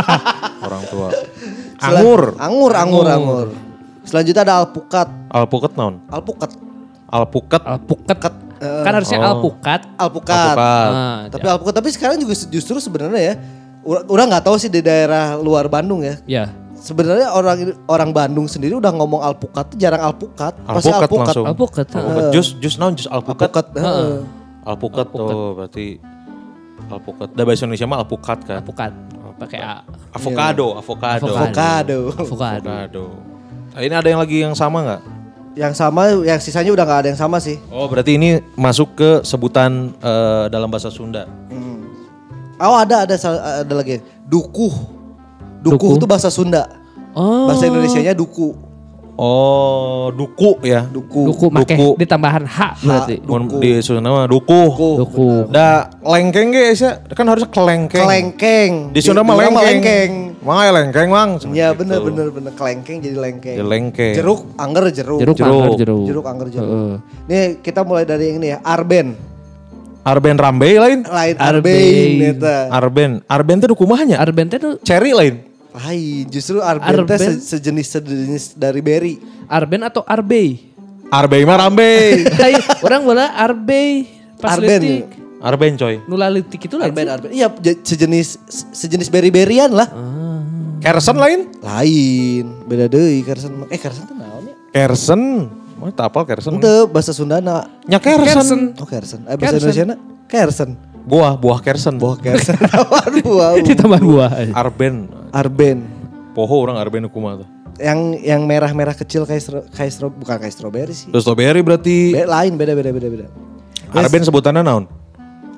[0.67, 1.09] orang tua.
[1.77, 2.21] Anggur.
[2.37, 3.47] Anggur, anggur, anggur.
[4.01, 5.07] Selanjutnya ada alpukat.
[5.27, 6.01] Alpukat naon?
[6.07, 6.51] Alpukat.
[7.07, 7.61] Alpukat.
[7.61, 8.33] Alpukat.
[8.61, 9.41] kan harusnya Oh.
[9.41, 9.81] alpukat.
[9.97, 10.53] Alpukat.
[10.53, 10.89] Alpukat.
[10.93, 13.35] Ah, Tapi alpukat tapi sekarang juga justru sebenarnya ya
[13.85, 16.15] orang nggak tahu sih di daerah luar Bandung ya.
[16.25, 16.45] ya.
[16.81, 20.57] Sebenarnya orang orang Bandung sendiri udah ngomong alpukat tuh jarang alpukat.
[20.65, 21.25] Pasti Alpukat alpukat.
[21.29, 21.45] langsung.
[21.45, 21.85] Alpukat.
[21.93, 22.31] Alpukat.
[22.33, 23.49] Jus jus naon jus alpukat.
[23.49, 23.65] Alpukat.
[23.77, 24.17] heeh.
[24.65, 25.87] Alpukat tuh berarti
[26.89, 27.27] alpukat.
[27.37, 28.59] Da bahasa Indonesia mah alpukat kan.
[28.65, 28.91] Alpukat.
[29.41, 29.81] Pakai A.
[30.13, 31.25] Avocado, avocado.
[31.33, 31.97] Avocado.
[32.13, 32.69] Avocado.
[32.69, 33.05] Avocado.
[33.73, 35.01] Nah, ini ada yang lagi yang sama nggak?
[35.57, 37.57] Yang sama, yang sisanya udah nggak ada yang sama sih.
[37.73, 41.25] Oh berarti ini masuk ke sebutan eh, dalam bahasa Sunda.
[42.61, 43.97] Oh ada ada ada lagi.
[44.23, 44.73] Dukuh.
[45.61, 45.93] Dukuh Dukuh.
[45.97, 46.69] itu bahasa Sunda.
[47.17, 47.49] Oh.
[47.49, 48.53] Bahasa Indonesianya duku.
[49.17, 50.87] Oh duku ya.
[50.87, 51.29] Duku.
[51.29, 51.93] Duku make Duku.
[51.99, 53.21] ditambahan H berarti.
[53.21, 54.61] Mun di Sunda mah duku.
[54.73, 54.89] Duku.
[55.05, 55.29] Duku.
[55.51, 58.01] Da lengkeng ge ya kan harusnya kelengkeng.
[58.01, 58.71] Kelengkeng.
[58.89, 60.11] Di Sunda mah orang lengkeng.
[60.41, 61.29] Mang ya lengkeng mang.
[61.53, 61.85] Iya Gitu.
[61.85, 63.57] bener bener bener kelengkeng jadi lengkeng.
[63.61, 64.13] Jadi lengkeng.
[64.17, 65.19] Jeruk, angger jeruk.
[65.21, 65.53] Jeruk, Jeruk.
[65.53, 66.05] anggur, jeruk.
[66.09, 66.69] Jeruk, angger jeruk.
[66.73, 66.93] Heeh.
[67.29, 69.30] Nih kita mulai dari yang ini ya, Arben.
[70.01, 71.05] Arben rambe lain.
[71.05, 71.61] Lain Arben.
[71.61, 72.55] Arben eta.
[72.73, 73.11] Arben.
[73.29, 74.17] Arben teh kumahnya.
[74.17, 75.45] Arben teh tuh Cherry lain.
[75.71, 77.19] Lain, justru Arben, teh Arben.
[77.39, 79.15] se- sejenis sejenis dari berry.
[79.47, 80.73] Arben atau Arbey?
[81.07, 81.91] Arbe mah rambe.
[82.41, 84.81] Hai, orang bola Arbey pas Arben.
[84.81, 85.05] litik.
[85.41, 85.95] Arben coy.
[86.05, 87.13] Nula litik itu Arben, lagi.
[87.13, 87.29] Arben.
[87.31, 88.27] Iya, je- sejenis
[88.73, 89.87] sejenis berry-berryan lah.
[90.81, 91.45] Kersen lain.
[91.61, 93.53] Lain, beda deui Kersen.
[93.69, 94.55] Eh Kersen teh naon ya?
[94.73, 95.21] Kersen.
[95.81, 96.61] Mah tak apal Kersen.
[96.61, 97.65] Henteu bahasa Sundana.
[97.89, 98.77] Nya Kersen.
[98.77, 99.25] Oh Kersen.
[99.25, 99.57] Eh bahasa.
[99.57, 99.95] Indonesia na?
[100.29, 100.77] Kersen.
[101.09, 101.97] Buah, buah Kersen.
[101.97, 102.53] Buah Kersen.
[102.69, 103.57] Tawar buah.
[103.65, 104.31] Ditambah buah.
[104.53, 105.09] Arben.
[105.33, 105.89] Arben.
[106.37, 107.49] Poho orang Arben kumaha tuh.
[107.81, 111.09] Yang yang merah-merah kecil kayak stro, kayak stro, bukan kayak strawberry sih.
[111.09, 113.25] Strawberry berarti Be, lain beda beda beda beda.
[113.89, 114.85] Arben sebutannya naon?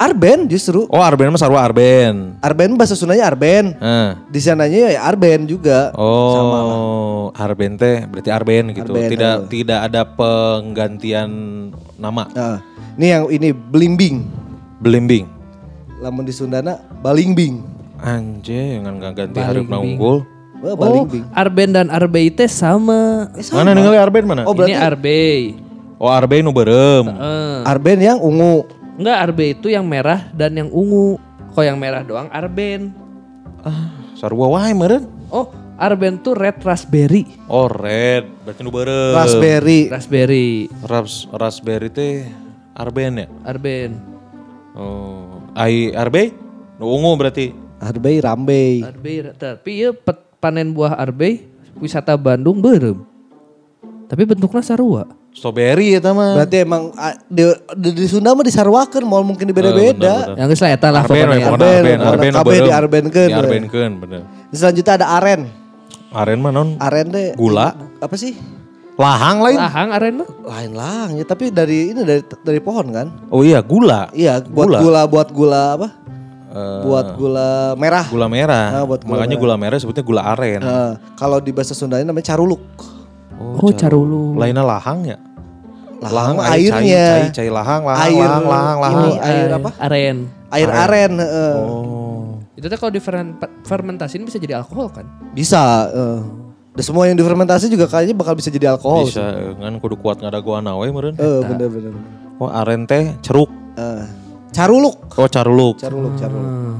[0.03, 0.83] Arben justru.
[0.91, 2.35] Oh Arben mah sarua Arben.
[2.43, 3.71] Arben bahasa Sundanya Arben.
[3.79, 4.19] Nah.
[4.27, 5.95] Di sananya ya Arben juga.
[5.95, 8.91] Oh, Arben teh berarti Arben gitu.
[8.91, 9.47] Arben, tidak eh.
[9.47, 11.29] tidak ada penggantian
[11.95, 12.27] nama.
[12.35, 12.59] Nah,
[12.99, 14.27] ini yang ini belimbing.
[14.83, 15.23] Belimbing.
[16.03, 17.63] Lamun di Sundana balingbing.
[18.03, 19.95] Ngan nggak ganti Balimbing.
[19.95, 20.27] unggul.
[20.59, 21.23] Wah, Oh, balingbing.
[21.31, 23.31] Arben dan Arbey teh sama.
[23.39, 23.63] Eh, sama.
[23.63, 24.43] Mana ningali Arben mana?
[24.43, 25.39] Oh, berarti Ini Arbey.
[25.95, 27.07] Oh Arben nu beureum.
[27.07, 28.67] Eh, Arben yang ungu.
[28.97, 31.17] Enggak Arbey itu yang merah dan yang ungu.
[31.53, 32.93] Kok yang merah doang Arben.
[34.17, 35.05] Sarua wae meureun.
[35.29, 37.25] Oh, Arben tuh red raspberry.
[37.49, 39.13] Oh red, berarti nu beureum.
[39.17, 39.89] Raspberry.
[39.89, 40.49] Raspberry.
[40.85, 42.25] Ras raspberry teh
[42.73, 43.27] Arben ya?
[43.45, 43.97] Arben.
[44.73, 46.33] Oh, ai Arbe?
[46.81, 47.53] Nu ungu berarti.
[47.83, 48.79] Arbei Rambei.
[48.81, 51.45] Arbey tapi ya pet- panen buah Arbey
[51.77, 53.03] wisata Bandung berem.
[54.07, 55.03] Tapi bentuknya sarua.
[55.33, 56.37] Strawberry eta mah.
[56.37, 56.93] Berarti emang
[57.27, 57.43] di,
[57.73, 60.15] di, di Sunda mah disarwakeun mau mungkin di bener, beda-beda.
[60.29, 60.37] bener.
[60.39, 61.47] Yang geus lah eta lah Arben, pokoknya.
[61.49, 62.67] Arben, Arben, Arben KB beureum.
[62.69, 63.33] diarbenkeun, we.
[63.33, 64.21] Diarbenkeun, bener.
[64.53, 65.41] Selanjutnya ada aren.
[66.13, 67.33] Aren mah non Aren deh.
[67.33, 67.73] Gula.
[67.99, 68.37] Apa sih?
[68.93, 69.57] lahang lain.
[69.57, 70.29] Lahang aren mah.
[70.45, 73.07] Lain lah ya, tapi dari ini dari dari pohon kan?
[73.33, 74.13] Oh iya, gula.
[74.13, 74.79] Iya, buat Gula.
[74.79, 75.87] gula, buat gula apa?
[76.53, 78.05] Eh, buat gula merah.
[78.05, 78.67] gula merah.
[78.69, 80.61] Ah, buat gula Makanya gula merah sebutnya gula aren.
[80.61, 82.61] Nah, kalau di bahasa Sundanya namanya caruluk.
[83.59, 84.35] Oh, carulu.
[84.35, 85.17] Lainnya lahang ya?
[86.03, 87.05] Lahang air airnya.
[87.07, 89.03] Cai, cai, cai lahang, lahang, Air lahang, lahang, lahang.
[89.07, 89.69] ini, air eh, apa?
[89.79, 90.17] Aren.
[90.51, 91.53] Air aren, heeh.
[91.63, 92.43] Oh.
[92.53, 95.05] Itu teh kalau diferen- fermentasiin bisa jadi alkohol kan?
[95.31, 95.87] Bisa.
[95.89, 96.19] eh.
[96.73, 99.05] Dan semua yang difermentasi juga kayaknya bakal bisa jadi alkohol.
[99.05, 101.15] Bisa, kan kudu kuat ngadaguana we meureun.
[101.15, 101.91] Eh, bener bener.
[101.93, 102.11] bener.
[102.41, 103.47] Oh, aren teh ceruk.
[103.77, 104.03] Eh,
[104.51, 104.97] caruluk.
[105.13, 105.77] Oh, caruluk.
[105.77, 106.43] Caruluk, caruluk.
[106.43, 106.75] Hmm.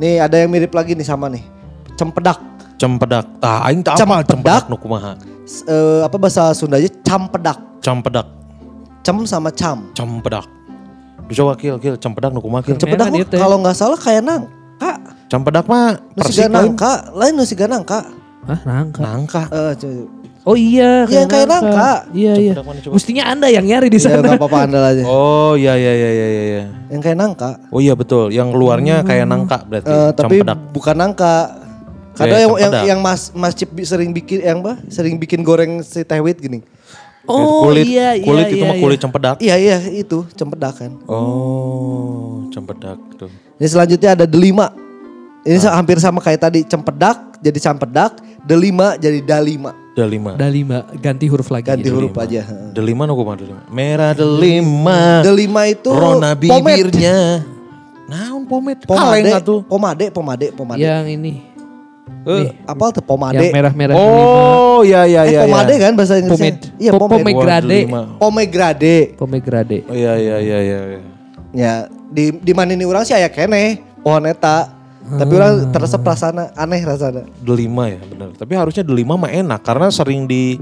[0.00, 1.44] Nih ada yang mirip lagi nih sama nih.
[1.94, 2.40] Cempedak.
[2.74, 3.28] Cempedak.
[3.38, 4.26] Tah aing teh apa Cempedak?
[4.26, 5.12] cempedak nu kumaha?
[5.44, 7.60] Eh, apa bahasa Sundanya campedak.
[7.84, 8.26] Cempedak.
[9.04, 9.92] Cem sama cam.
[9.92, 10.48] Cempedak.
[11.28, 13.36] Coba kill kill cempedak nu kumaha mah dia teh.
[13.36, 14.92] kalau nggak salah kayak nangka.
[15.28, 16.52] Cempedak mah Nusi persik lain.
[16.52, 18.00] nangka, lain nusi nangka.
[18.44, 19.00] Hah, nangka.
[19.00, 19.42] Nangka.
[19.76, 20.04] Coba.
[20.44, 21.90] Oh iya, Iya, kayak nangka.
[22.12, 22.52] Iya iya.
[22.52, 22.92] Cempedak mana coba?
[22.96, 24.20] Mestinya anda yang nyari di Ya sana.
[24.24, 25.02] nggak apa-apa andal aja.
[25.04, 26.62] Oh iya iya iya iya iya.
[26.92, 27.50] Yang kayak nangka.
[27.68, 29.88] Oh iya betul, yang luarnya kayak nangka berarti.
[29.92, 30.58] Eh, tapi Cempedak.
[30.72, 31.34] bukan nangka.
[32.14, 34.78] Kadang Kayak yang, yang yang Mas Mas Cip sering bikin yang apa?
[34.86, 36.62] Sering bikin goreng si tehwit gini.
[37.24, 38.24] Oh kulit, iya iya.
[38.24, 38.84] kulit itu iya, mah iya.
[38.84, 39.36] kulit cempedak.
[39.40, 40.92] Iya iya itu cempedak kan.
[41.08, 43.32] Oh, cempedak tuh.
[43.56, 44.70] Ini selanjutnya ada delima.
[45.44, 49.72] Ini sa- hampir sama kayak tadi cempedak jadi campedak, delima jadi dalima.
[49.94, 50.34] Delima.
[50.36, 51.70] Ada lima ganti huruf lagi.
[51.70, 51.96] Ganti gitu.
[51.96, 52.44] huruf aja.
[52.76, 53.62] Delima no kumaha delima?
[53.72, 55.22] Merah delima.
[55.24, 57.46] Delima itu Rona bibirnya.
[58.04, 58.84] Naon pomade?
[58.84, 59.32] Pomade,
[59.64, 60.82] pomade, pomade, pomade.
[60.82, 61.53] Yang ini.
[62.24, 63.36] Eh, Apa tuh pomade?
[63.36, 63.94] Yang merah-merah.
[63.96, 65.40] Oh, iya iya eh, iya.
[65.44, 65.82] pomade iya.
[65.88, 66.56] kan bahasa Inggrisnya?
[66.56, 66.80] Pomade.
[66.80, 67.32] Iya, Po- pomade.
[67.32, 67.64] pomade.
[67.68, 68.00] Delima.
[68.16, 68.96] Pomegranate.
[69.16, 69.78] Pomegranate.
[69.88, 70.78] Oh iya iya iya iya.
[70.88, 71.00] iya.
[71.54, 71.72] Ya,
[72.08, 74.72] di di mana ini orang sih aya kene pohon eta.
[75.04, 77.28] Tapi orang teresep rasana aneh rasana.
[77.44, 78.32] Delima ya benar.
[78.32, 80.56] Tapi harusnya delima mah enak karena sering di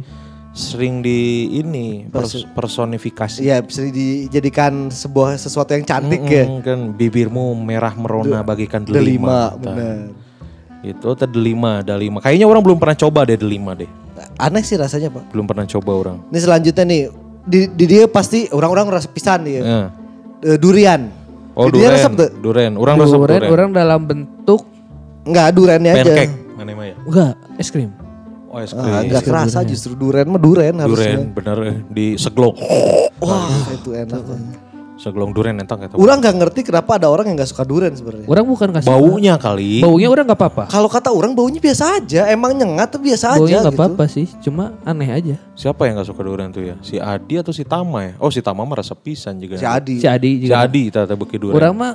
[0.52, 3.38] sering di ini pers- personifikasi.
[3.38, 6.44] Iya, bisa dijadikan sebuah sesuatu yang cantik ya.
[6.44, 9.62] Mm, kan bibirmu merah merona bagikan Delima, delima.
[9.62, 10.21] benar.
[10.83, 12.18] Itu teh delima, delima.
[12.18, 13.87] Kayaknya orang belum pernah coba deh delima deh.
[14.37, 15.31] Aneh sih rasanya, Pak.
[15.31, 16.16] Belum pernah coba orang.
[16.29, 17.03] Ini selanjutnya nih,
[17.42, 19.61] di, di dia pasti orang-orang rasa pisan dia.
[19.61, 19.87] Eh.
[20.45, 21.07] Eh, durian.
[21.53, 22.29] Oh Di dia duren, resep tuh.
[22.40, 22.73] duren.
[22.75, 23.42] Orang resep duren.
[23.45, 24.62] orang dalam bentuk
[25.23, 26.03] Enggak, durennya aja.
[26.03, 26.97] Pancake, mana ya?
[26.99, 27.95] enggak es krim.
[28.49, 29.07] Oh es Ah, krim.
[29.07, 31.14] enggak kerasa justru duren mah duren harusnya.
[31.14, 31.77] duren, bener eh.
[31.87, 32.59] di seglong.
[33.21, 34.18] Wah, itu enak.
[35.03, 35.99] Seglong duren entah kata.
[35.99, 38.31] Orang nggak ngerti kenapa ada orang yang nggak suka duren sebenarnya.
[38.31, 38.87] Orang bukan kasih.
[38.87, 39.83] Baunya kali.
[39.83, 40.71] Baunya orang nggak apa-apa.
[40.71, 43.83] Kalau kata orang baunya biasa aja, emang nyengat tuh biasa Baunya aja nggak gitu.
[43.83, 45.35] apa-apa sih, cuma aneh aja.
[45.59, 46.79] Siapa yang gak suka durian tuh ya?
[46.87, 48.12] Si Adi atau si Tama ya?
[48.23, 49.59] Oh si Tama mah rasa pisan juga.
[49.59, 49.99] Si Adi.
[49.99, 50.62] Si Adi Si juga.
[50.62, 51.59] Adi tata beki durian.
[51.59, 51.93] Orang mah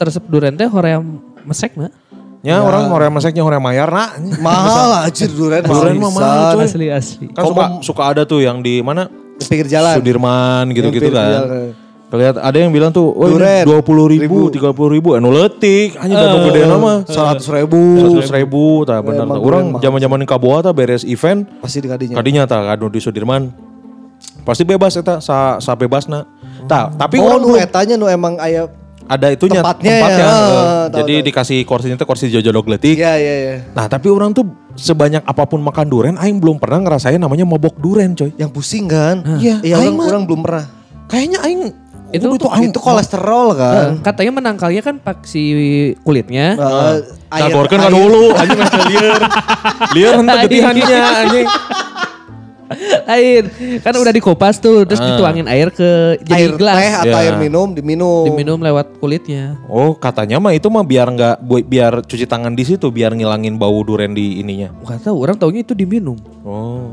[0.00, 1.92] tersep durian teh hoream mesek na.
[2.40, 4.16] Ya, orang hoream maseknya hoream mayar nak.
[4.40, 5.92] Mahal anjir duren mahal.
[5.92, 6.64] Duren mah mahal, coy.
[6.64, 7.26] Asli asli.
[7.36, 9.12] Kan suka, suka ada tuh yang di mana?
[9.36, 10.00] Di pinggir jalan.
[10.00, 11.84] Sudirman gitu-gitu kan.
[12.06, 15.34] Kelihatan ada yang bilang tuh, oh Duren, ini dua puluh ribu, tiga puluh ribu, anu
[15.34, 17.82] letik, hanya uh, gede nama, Seratus ribu.
[17.98, 19.26] seratus ribu, tak benar.
[19.42, 22.14] Orang zaman zaman kaboa tak beres event, Pasti di kadinya.
[22.14, 23.50] kadinya tak anu di Sudirman,
[24.46, 26.22] pasti bebas eta, sa, sa bebas na.
[26.70, 28.70] Tak, tapi oh, orang nu etanya nu emang aya
[29.06, 30.42] ada itunya Tempatnya ya, tempatnya, ah, eh.
[30.42, 31.26] tahu, jadi tahu.
[31.30, 32.98] dikasih kursinya tuh kursi jojodok letik.
[32.98, 33.54] Iya iya iya.
[33.70, 37.78] Nah tapi orang tuh sebanyak apa pun makan duren, aing belum pernah ngerasain namanya mabok
[37.78, 38.34] duren coy.
[38.34, 39.22] Yang pusing kan?
[39.38, 40.66] Iya, Iya, aing orang, orang belum pernah.
[41.06, 41.60] Kayaknya aing
[42.18, 43.88] Itu- aing Itu kolesterol kan.
[44.00, 45.42] Katanya menangkalnya kan pak si
[46.00, 46.54] kulitnya.
[46.54, 46.96] Eh,
[47.32, 49.20] air- kan dulu anjing mah lieur.
[49.92, 51.46] Lieur henteu getihannya anjing.
[53.06, 53.46] air
[53.78, 55.06] kan udah dikupas tuh terus Ah.
[55.08, 57.22] dituangin air ke jadi air gelas teh atau Ya.
[57.22, 58.26] air minum diminum.
[58.26, 62.90] diminum lewat kulitnya Oh katanya mah itu mah biar nggak biar cuci tangan di situ
[62.90, 64.74] biar ngilangin bau duren di ininya.
[64.76, 66.90] nggak tahu orang taunya itu diminum Oh.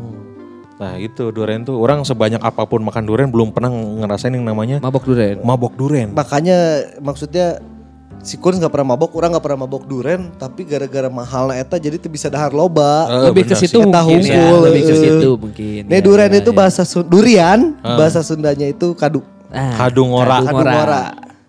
[0.83, 4.83] Nah itu duren tuh orang sebanyak apa pun makan duren belum pernah ngerasain yang namanya
[4.83, 6.11] mabok duren mabok duren.
[6.11, 6.59] Makanya
[6.99, 7.63] maksudnya
[8.19, 11.95] si Kun nggak pernah mabok, orang nggak pernah mabok duren, tapi gara-gara mahalnya eta jadi
[11.95, 13.07] tuh bisa dahar loba.
[13.07, 14.99] Eh, lebih ke situ mungkin ya lebih ke eh.
[14.99, 16.57] situ mungkin Nih Ya, duren ya, itu ya.
[16.59, 19.23] bahasa Sun- durian, bahasa Sundanya itu kadu.
[19.53, 20.43] Ah, Kadung ora.
[20.43, 21.03] kadung ora.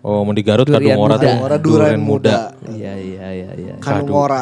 [0.05, 1.17] Oh mau di Garut Durian kadung ora muda.
[1.17, 1.25] tuh.
[1.25, 2.35] Kadung ora duren muda.
[2.69, 4.13] iya iya iya iya Kadung Kadu.
[4.13, 4.41] ora.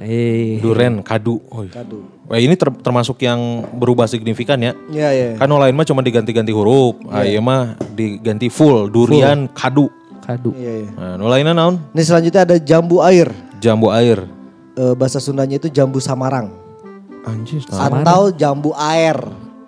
[0.00, 1.42] eh Duren kadu.
[1.52, 1.72] Oh, iya.
[1.76, 2.00] Kadu.
[2.28, 4.76] Wah ini ter- termasuk yang berubah signifikan ya.
[4.92, 5.28] Iya iya.
[5.40, 7.00] Kan yang lain mah cuma diganti-ganti huruf.
[7.08, 9.88] Ah, iya mah diganti full durian kadu.
[10.20, 10.88] kadu Iya iya.
[10.92, 11.80] Nah, lainnya naon?
[11.96, 13.32] Ini selanjutnya ada jambu air.
[13.64, 14.28] Jambu air.
[14.76, 16.52] Eh, bahasa Sundanya itu jambu samarang
[17.24, 17.64] Anjir.
[17.72, 19.16] atau jambu air.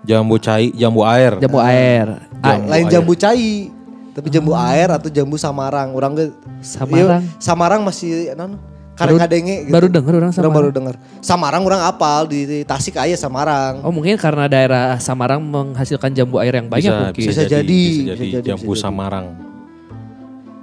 [0.04, 1.40] Jambu cai, jambu air.
[1.40, 2.06] jambu air
[2.40, 2.92] Ah, Jambu Lain air.
[2.92, 3.72] jambu cai.
[4.12, 5.96] Tapi jambu air atau jambu samarang.
[5.96, 6.28] Orang ge
[6.60, 7.24] Samarang.
[7.24, 8.60] Iya, samarang masih non
[9.00, 9.72] karek Baru- kadenge gitu.
[9.72, 10.52] baru denger orang Orang Samarang.
[10.54, 10.94] baru dengar.
[11.20, 13.80] Samarang orang apal di, di Tasik aya Samarang.
[13.80, 17.24] Oh mungkin karena daerah Samarang menghasilkan jambu air yang banyak bisa, mungkin.
[17.24, 18.28] Bisa jadi, bisa bisa jadi.
[18.36, 18.84] jadi, Jambu bisa jadi.
[18.84, 19.26] Samarang.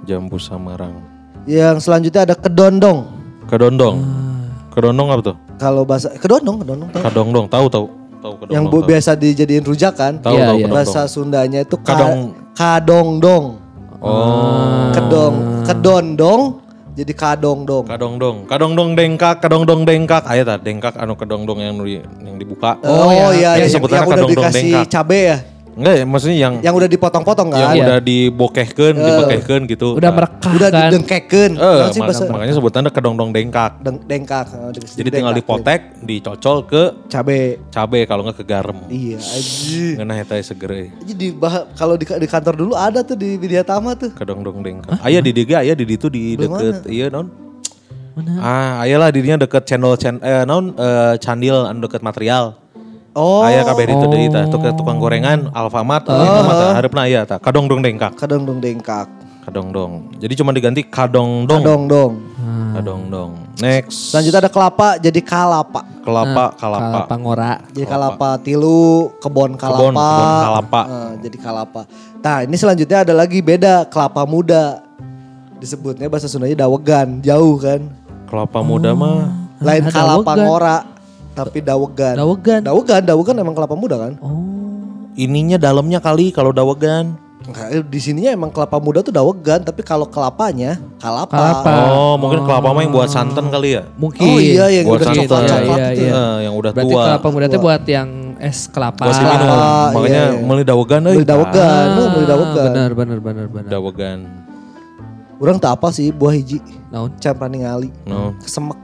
[0.04, 0.94] Jambu Samarang.
[1.44, 2.98] Yang selanjutnya ada kedondong.
[3.46, 3.96] Kedondong.
[3.98, 4.46] Ah.
[4.70, 5.36] Kedondong apa tuh?
[5.58, 6.88] Kalau bahasa kedondong, kedondong.
[6.90, 7.02] tahu?
[7.02, 7.86] Kadongdong, tahu tahu.
[8.18, 8.54] Tahu kedondong.
[8.54, 8.88] Yang bu, tahu.
[8.88, 10.12] biasa dijadiin rujakan.
[10.20, 10.64] Tahu Iya, tahu iya.
[10.64, 10.76] kedondong.
[10.76, 12.20] Bahasa Sundanya itu ka, Kadong.
[12.54, 13.44] kadongdong.
[13.98, 14.94] Oh.
[14.94, 15.34] Kedong,
[15.66, 16.42] kedondong
[16.98, 17.86] jadi kadongdong.
[17.86, 18.36] Kadongdong.
[18.50, 20.26] Kadongdong dengkak, kadongdong dengkak.
[20.26, 22.74] Aya tah dengkak anu kadongdong yang di, yang dibuka.
[22.82, 24.86] Oh, iya, Yang yang, sebutannya yang udah dikasih dengkak.
[24.90, 25.38] cabe ya.
[25.78, 27.70] Enggak ya, maksudnya yang Yang udah dipotong-potong yang kan.
[27.70, 27.84] Iya.
[27.86, 29.88] udah dibokehkeun, dibekehkeun gitu.
[29.94, 30.80] Udah Nah, merekah Udah kan.
[30.84, 31.52] didengkekeun.
[31.54, 33.72] Eh, Naon sih maka- bahasa makanya sebutannya kedongdong dengkak.
[33.78, 34.46] deng- dengkak.
[34.74, 35.62] dikasih Jadi tinggal dengkakeun.
[35.62, 37.40] dipotek, dicocol ke cabe.
[37.68, 38.78] cabe kalau nggak ke garam.
[38.88, 39.86] Iya, aja.
[39.96, 40.88] Ngeunah eta seger euy.
[41.04, 44.10] Jadi bah- kalau di, di kantor dulu ada tuh di Widyatama tuh.
[44.12, 44.98] Kedongdong dengkak.
[44.98, 47.30] Aya di diga, aya di ditu di deket iya non.
[48.12, 48.34] Mana?
[48.36, 52.58] Ah, ayalah dirinya deket channel channel eh non eh, candil anu deket material.
[53.18, 53.42] Oh.
[53.42, 54.46] Aya kabeh itu deui tah.
[54.46, 56.14] Tukang tukang gorengan Alfamart oh.
[56.14, 57.42] itu mah tah hareupna aya tah.
[57.42, 58.14] Kadong dong dengkak.
[58.14, 59.10] Kadang dong dengkak.
[59.42, 59.92] Kadong dong.
[60.22, 61.66] Jadi cuma diganti kadong dong.
[61.66, 62.12] Kadang dong.
[62.78, 63.30] Kadong dong.
[63.58, 64.14] Next.
[64.14, 65.82] Selanjutnya ada kelapa jadi kalapa.
[66.06, 66.88] kelapa kalapa.
[66.94, 67.52] Kalapa ngora.
[67.74, 69.82] Jadi kalapa tilu, kebon kalapa.
[69.82, 70.80] Kebon, kebon kalapa.
[70.86, 71.82] Eh, jadi kalapa.
[72.22, 74.84] Nah ini selanjutnya ada lagi beda kelapa muda.
[75.58, 77.82] Disebutnya bahasa Sundanya dawegan, jauh kan.
[78.30, 79.26] Kelapa muda mah
[79.58, 80.44] Lain ada kalapa dawegan.
[80.46, 80.76] ngora,
[81.40, 82.14] tapi dawegan.
[82.14, 82.60] Dawegan.
[82.60, 84.14] Dawegan, dawegan emang kelapa muda kan?
[84.18, 84.42] Oh.
[85.14, 87.14] ininya dalamnya kali kalau dawegan.
[87.38, 91.32] Enggak, eh, di sininya emang kelapa muda tuh dawegan, tapi kalau kelapanya kalapa.
[91.32, 91.72] Kalapa.
[91.88, 93.82] Oh, mungkin kelapa mah yang buat santan kali ya.
[93.96, 94.20] Mungkin.
[94.20, 95.42] Oh iya yang Buat udah santan.
[95.64, 96.02] Iya, itu.
[96.02, 96.12] iya.
[96.12, 97.02] Eh, yang udah Berarti tua.
[97.08, 99.02] kelapa muda itu buat yang es kelapa.
[99.02, 99.58] Buat Kelapa, minum.
[99.96, 100.44] Makanya iya, iya.
[100.44, 101.14] meuli dawegan euy.
[101.18, 102.58] Beli dawegan, lu beli dawegan.
[102.58, 103.70] Ah, Benar, benar, benar, benar.
[103.70, 104.18] Dawegan.
[105.38, 106.58] Orang tak apa sih buah hiji.
[106.90, 107.14] Naon?
[107.16, 107.90] Campan ngali.
[108.04, 108.34] No.
[108.38, 108.76] Kesemek.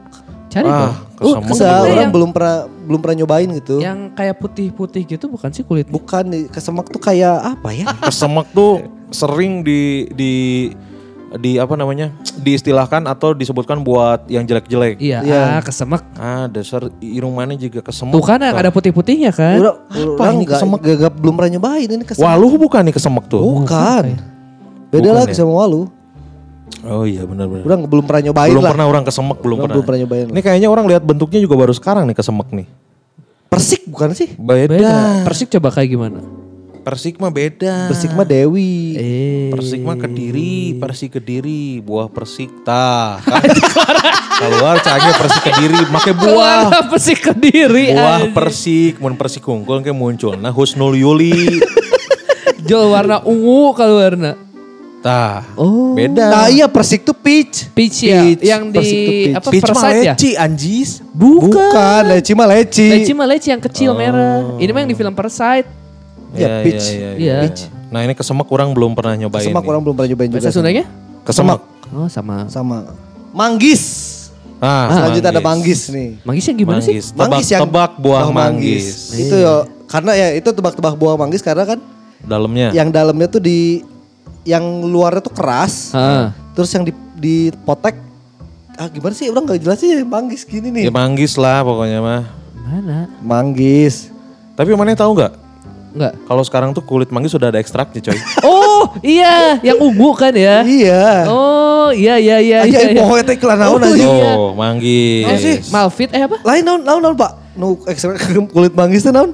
[0.55, 0.95] Cari Ah, dong.
[1.11, 3.77] kesemek Oh, Enggak, kesemek orang yang, belum pernah belum pernah nyobain gitu.
[3.81, 5.91] yang kayak putih-putih gitu bukan sih kulitnya?
[5.91, 7.87] Bukan nih, kesemek tuh kayak apa ya?
[8.01, 8.73] Kesemek tuh
[9.11, 10.33] sering di di
[11.35, 12.15] di apa namanya?
[12.37, 14.99] diistilahkan atau disebutkan buat yang jelek-jelek.
[14.99, 15.43] Iya, Iya.
[15.51, 16.03] ah, kesemek.
[16.15, 18.13] Ah, dasar irung mana juga kesemek.
[18.13, 19.59] Tuh kan yang ada putih-putihnya kan?
[19.59, 20.79] Orang, Apa orang ini kesemek?
[20.85, 22.23] nggak- belum pernah nyobain ini kesemek.
[22.23, 23.43] Waluh bukan nih kesemek tuh.
[23.43, 24.05] Bukan.
[24.89, 25.39] Beda Bukan lagi ya?
[25.41, 25.91] sama walu.
[26.83, 27.63] Oh iya benar-benar.
[27.63, 28.73] Orang belum pernah nyobain Belum lah.
[28.75, 29.75] pernah orang kesemek belum Orang pernah.
[29.75, 30.27] belum pernah nyobain.
[30.29, 32.67] Ini kayaknya orang lihat bentuknya juga baru sekarang nih kesemek nih.
[33.47, 34.35] Persik bukan sih?
[34.35, 34.75] Beda.
[34.75, 34.95] Beda.
[35.23, 36.19] Persik coba kayak gimana?
[36.85, 37.89] Persik mah beda.
[37.89, 38.93] Persik mah Dewi.
[38.93, 39.49] Eh.
[39.49, 43.17] Persik mah kediri, persik kediri, buah persik tah.
[43.25, 43.41] Kan?
[44.35, 46.69] Keluar cahaya persik kediri, make buah.
[46.69, 47.95] Keluar persik kediri.
[47.95, 48.35] Buah anjing.
[48.35, 50.37] persik, mun persik kungkul kayak muncul.
[50.37, 51.57] Nah Husnul Yuli.
[52.69, 54.37] Jol warna ungu kalau warna.
[55.05, 55.45] Tah.
[55.61, 55.93] Oh.
[55.93, 56.33] Beda.
[56.33, 57.69] Nah iya Persik tuh peach.
[57.77, 59.37] Peach ya, yang di Persik peach.
[59.37, 60.17] apa Peach mah ya?
[60.17, 60.91] leci anjis.
[61.13, 61.53] Bukan.
[61.53, 62.89] Bukan, leci mah leci.
[62.89, 64.57] Leci mah leci yang kecil merah.
[64.57, 65.69] Ini mah yang di film Persite.
[66.33, 66.89] Ya, peach.
[67.21, 67.37] Iya.
[67.45, 67.69] Peach.
[67.93, 69.45] Nah ini kesemek orang belum pernah nyobain.
[69.45, 69.71] Kesemek nih.
[69.77, 70.41] orang belum pernah nyobain juga.
[70.41, 70.57] Bahasa sih.
[70.57, 70.85] Sundanya?
[71.29, 71.61] Kesemek.
[71.93, 72.37] Oh sama.
[72.49, 72.79] Sama.
[73.37, 73.85] Manggis.
[74.65, 76.17] Ah, Selanjutnya ada manggis nih.
[76.25, 76.97] Manggisnya gimana sih?
[76.97, 77.13] Manggis.
[77.13, 78.85] Tebak, Manggis yang tebak buah manggis.
[79.13, 81.79] Itu ya karena ya itu tebak-tebak buah manggis karena kan
[82.25, 82.73] Dalamnya.
[82.73, 83.85] yang dalamnya tuh di
[84.45, 85.91] yang luarnya tuh keras.
[85.93, 86.31] Ah.
[86.53, 87.97] Terus yang di dipotek
[88.75, 90.87] ah gimana sih udah nggak jelas sih manggis gini nih.
[90.87, 92.23] Ya manggis lah pokoknya mah.
[92.55, 93.07] Mana?
[93.21, 94.11] Manggis.
[94.55, 95.33] Tapi mana tahu nggak?
[95.95, 96.13] Enggak.
[96.27, 98.19] Kalau sekarang tuh kulit manggis sudah ada ekstraknya coy.
[98.45, 100.61] Oh iya, yang ungu kan ya?
[100.67, 101.25] Iya.
[101.31, 102.59] Oh iya iya iya.
[102.67, 102.99] Aja iya, iya.
[103.01, 103.95] pokoknya teh iklan naon Oh, aja.
[103.97, 104.31] iya.
[104.35, 105.25] Oh, manggis.
[105.25, 106.37] Oh sih, Malfit eh apa?
[106.43, 107.33] Lain naon naon naon Pak.
[107.55, 108.19] Nu ekstrak
[108.55, 109.31] kulit manggis tuh naon?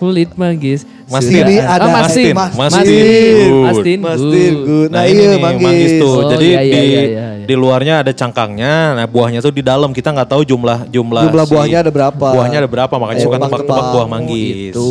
[0.00, 0.88] Kulit manggis.
[1.08, 1.40] Mastin.
[1.40, 2.34] Ini ada oh, Mastin.
[2.36, 2.76] Mas- Mastin.
[2.78, 3.48] Mastin.
[3.64, 3.98] Mastin.
[4.04, 4.88] Mastin good.
[4.92, 5.90] Nah, ini iya nih, manggis.
[5.96, 6.12] tuh.
[6.14, 7.46] Oh, Jadi iya, iya, di iya, iya, iya.
[7.48, 9.90] di luarnya ada cangkangnya, nah buahnya tuh di dalam.
[9.90, 12.26] Kita nggak tahu jumlah jumlah Jumlah si- buahnya ada berapa.
[12.28, 13.84] Buahnya ada berapa, makanya suka tebak-tebak.
[13.88, 14.76] buah Oh, manggis.
[14.76, 14.88] itu.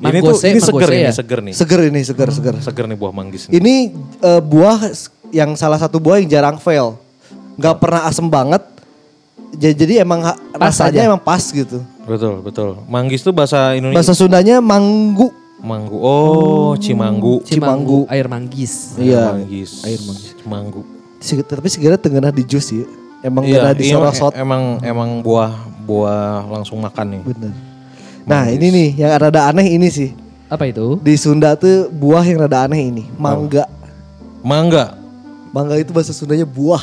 [0.00, 1.12] Ini tuh ini seger ini, ya?
[1.12, 1.54] seger nih.
[1.54, 2.54] Seger ini, seger, seger.
[2.58, 3.46] Seger nih buah manggis.
[3.46, 3.60] nih.
[3.60, 3.74] Ini
[4.18, 4.78] eh, buah
[5.30, 6.96] yang salah satu buah yang jarang fail.
[7.54, 8.64] Nggak pernah asem banget.
[9.54, 11.08] Ja- Jadi emang Pas rasanya aja.
[11.08, 11.80] emang pas gitu.
[12.04, 12.80] Betul, betul.
[12.84, 15.28] Manggis tuh bahasa Indonesia Bahasa Sundanya manggu.
[15.58, 15.96] Manggu.
[15.98, 17.42] Oh, cimanggu.
[17.42, 18.06] Cimanggu.
[18.08, 18.94] Air manggis.
[18.96, 19.34] Iya.
[19.34, 19.82] Manggis.
[19.84, 20.30] Air manggis.
[20.38, 20.82] Cimanggu.
[21.18, 22.86] Tapi segera tengah di jus ya.
[23.18, 24.32] Emang Iya, di iya, emang, sorosot.
[24.38, 25.50] emang emang buah
[25.82, 27.22] buah langsung makan nih.
[27.26, 27.52] Bener.
[28.22, 30.14] Nah ini nih yang rada aneh ini sih.
[30.46, 30.96] Apa itu?
[31.02, 33.04] Di Sunda tuh buah yang rada aneh ini.
[33.18, 33.66] Mangga.
[34.46, 34.94] Mangga.
[35.50, 36.80] Mangga itu bahasa Sundanya buah.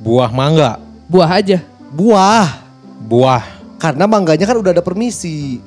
[0.00, 0.80] Buah mangga.
[1.12, 1.60] Buah aja.
[1.92, 2.64] Buah.
[3.04, 3.44] Buah.
[3.76, 5.60] Karena mangganya kan udah ada permisi.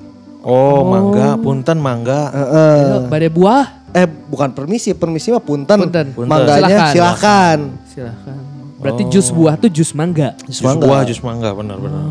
[0.44, 2.28] Oh, mangga, punten mangga.
[2.30, 2.80] Heeh.
[2.84, 3.66] Ayo, Badai buah.
[3.94, 5.78] Eh bukan permisi, permisi mah punten.
[5.80, 6.12] Punten.
[6.12, 6.28] Punten.
[6.28, 6.92] Mangganya Silakan.
[6.92, 7.58] silakan.
[7.88, 8.38] Silahkan.
[8.84, 10.36] Berarti jus buah tuh jus mangga.
[10.44, 10.84] Jus Jus mangga.
[10.84, 12.04] buah, jus mangga, benar benar.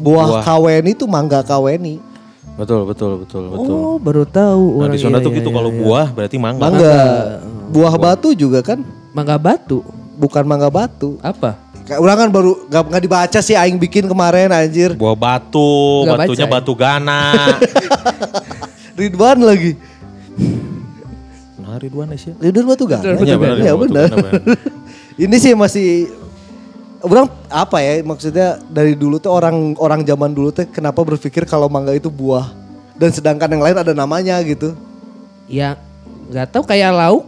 [0.00, 0.42] Buah, Buah.
[0.42, 2.00] kaweni itu mangga kaweni.
[2.56, 3.76] Betul, betul, betul, betul.
[3.76, 5.78] Oh, baru tahu Nah, orang di Sunda iya, tuh iya, gitu iya, kalau iya.
[5.80, 6.60] buah berarti mangga.
[6.64, 6.98] Mangga.
[7.68, 8.80] Buah batu juga kan?
[9.12, 9.84] Mangga batu.
[10.16, 11.20] Bukan mangga batu.
[11.20, 11.56] Apa?
[11.82, 14.94] Kayak orang kan baru gak, nggak dibaca sih aing bikin kemarin anjir.
[14.94, 16.54] Buah batu, Nggak batunya baca ya?
[16.54, 17.22] batu gana.
[18.98, 19.72] Ridwan lagi.
[21.56, 22.32] nah, Ridwan sih.
[22.36, 23.00] Ridwan batu gak?
[23.02, 23.62] Ridwan Iya, Batu Gana.
[23.64, 24.08] Iya benar.
[24.08, 24.58] Gana, benar.
[25.24, 25.88] Ini sih masih
[27.00, 31.64] orang apa ya maksudnya dari dulu tuh orang orang zaman dulu tuh kenapa berpikir kalau
[31.66, 32.52] mangga itu buah
[32.96, 34.76] dan sedangkan yang lain ada namanya gitu.
[35.48, 35.80] Ya
[36.28, 37.24] nggak tahu kayak lauk.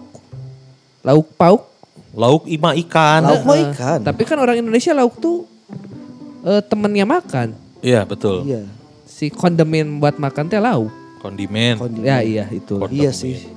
[1.02, 1.71] Lauk pauk.
[2.12, 3.20] Lauk ima ikan.
[3.22, 3.98] Lauk mah Eh, ikan.
[4.00, 5.48] Tapi kan orang Indonesia lauk tuh
[6.42, 7.56] eh, temennya makan.
[7.80, 8.44] Iya, betul.
[8.44, 8.62] Iya.
[9.04, 10.92] Si kondemen buat makan teh lauk.
[11.18, 11.78] Kondimen.
[11.78, 12.04] Kondimen.
[12.04, 12.76] Ya iya itu.
[12.76, 13.00] Kondimen.
[13.00, 13.48] Iya sih.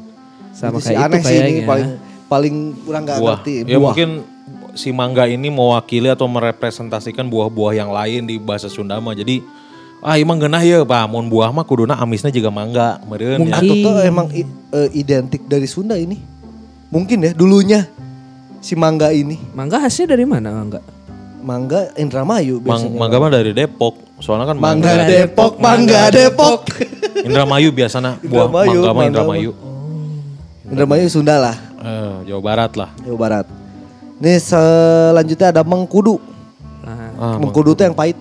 [0.51, 1.51] Sama Itu kayak aneh itu sih kayaknya.
[1.51, 1.89] ini paling
[2.25, 3.37] paling kurang nggak buah.
[3.37, 3.53] ngerti.
[3.59, 3.81] Ya buah.
[3.83, 4.09] mungkin
[4.73, 9.13] si mangga ini mewakili atau merepresentasikan buah-buah yang lain di bahasa Sunda mah.
[9.13, 9.43] Jadi
[9.99, 11.09] Ah emang genah ya, Pak.
[11.09, 13.57] Mun buah mah kuduna amisnya juga mangga, meureun ya.
[13.57, 16.21] Atau tuh emang i- eh, identik dari Sunda ini.
[16.87, 17.89] Mungkin ya dulunya
[18.59, 19.39] si mangga ini.
[19.51, 20.79] Mangga khasnya dari mana mangga?
[21.39, 22.97] Mangga Indramayu Mang, biasanya.
[22.97, 23.95] mangga mah dari Depok.
[24.17, 25.05] Soalnya kan Mangga mangga.
[25.05, 26.59] Depok, mangga Depok.
[27.27, 29.51] Indramayu biasana buah Indramayu, mangga mah mangga Indramayu.
[30.65, 32.89] Indramayu Sunda lah, Eh, Jawa Barat lah.
[32.97, 33.45] Jawa Barat.
[34.17, 36.17] Nih selanjutnya ada Mengkudu.
[36.81, 38.17] Nah, Ah, Mengkudu tuh yang pahit.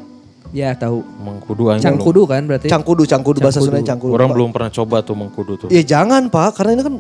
[0.53, 1.03] ya tahu.
[1.19, 1.83] mengkudu aja.
[1.83, 2.69] Cangkudu kan berarti.
[2.69, 3.75] Cangkudu, cangkudu bahasa Cangkudu.
[3.75, 4.13] Sunda cangkudu.
[4.13, 4.35] Orang Pak.
[4.37, 5.69] belum pernah coba tuh mengkudu tuh.
[5.69, 6.95] Ya jangan Pak, karena ini kan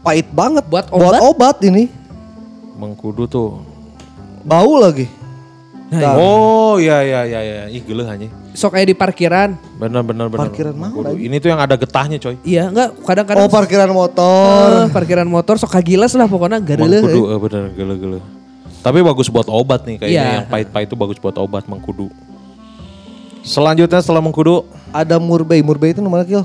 [0.00, 0.64] pahit banget.
[0.64, 1.20] Buat Buat obat?
[1.20, 1.90] obat ini.
[2.78, 3.58] Mengkudu tuh.
[4.46, 5.10] Bau lagi.
[5.88, 7.64] Nah, Oh iya iya iya iya.
[7.72, 8.28] Ih geuleuh anjing.
[8.52, 9.56] Sok kayak di parkiran.
[9.80, 10.46] Benar benar benar.
[10.46, 11.26] Parkiran mana lagi?
[11.26, 12.36] Ini tuh yang ada getahnya coy.
[12.44, 14.84] Iya, enggak kadang-kadang Oh parkiran motor.
[14.84, 17.02] Eh, parkiran motor sok kagilas lah pokoknya gareuleuh.
[17.02, 17.32] Mengkudu eh.
[17.34, 18.24] eh, bener geuleuh-geuleuh.
[18.78, 20.34] Tapi bagus buat obat nih kayaknya Iya.
[20.38, 22.12] yang pahit-pahit itu bagus buat obat mengkudu.
[23.42, 26.44] Selanjutnya setelah mengkudu Ada murbei, murbei itu namanya kill.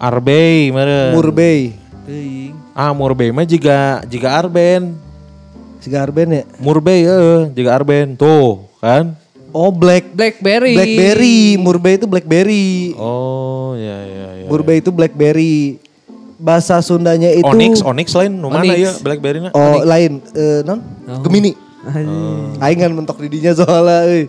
[0.00, 1.12] arbei meureun.
[1.14, 1.76] Murbei.
[2.72, 5.09] Ah murbei mah juga juga arben.
[5.80, 6.42] Siga arben ya.
[6.60, 8.14] Murbei eh juga arben.
[8.14, 9.16] Tuh kan.
[9.50, 10.14] Oh black.
[10.14, 10.76] Blackberry.
[10.78, 12.94] Blackberry, murbei itu blackberry.
[12.94, 14.46] Oh ya ya ya.
[14.46, 15.80] Murbei itu blackberry.
[16.40, 18.80] Bahasa Sundanya itu Onyx, Onyx lain nu mana Onyx.
[18.80, 19.52] ya Blackberry na?
[19.52, 20.80] Oh, lain eh non?
[21.20, 21.52] Gemini.
[21.84, 22.56] Anjing.
[22.60, 24.24] Aing kan mentok didinya soalnya euy.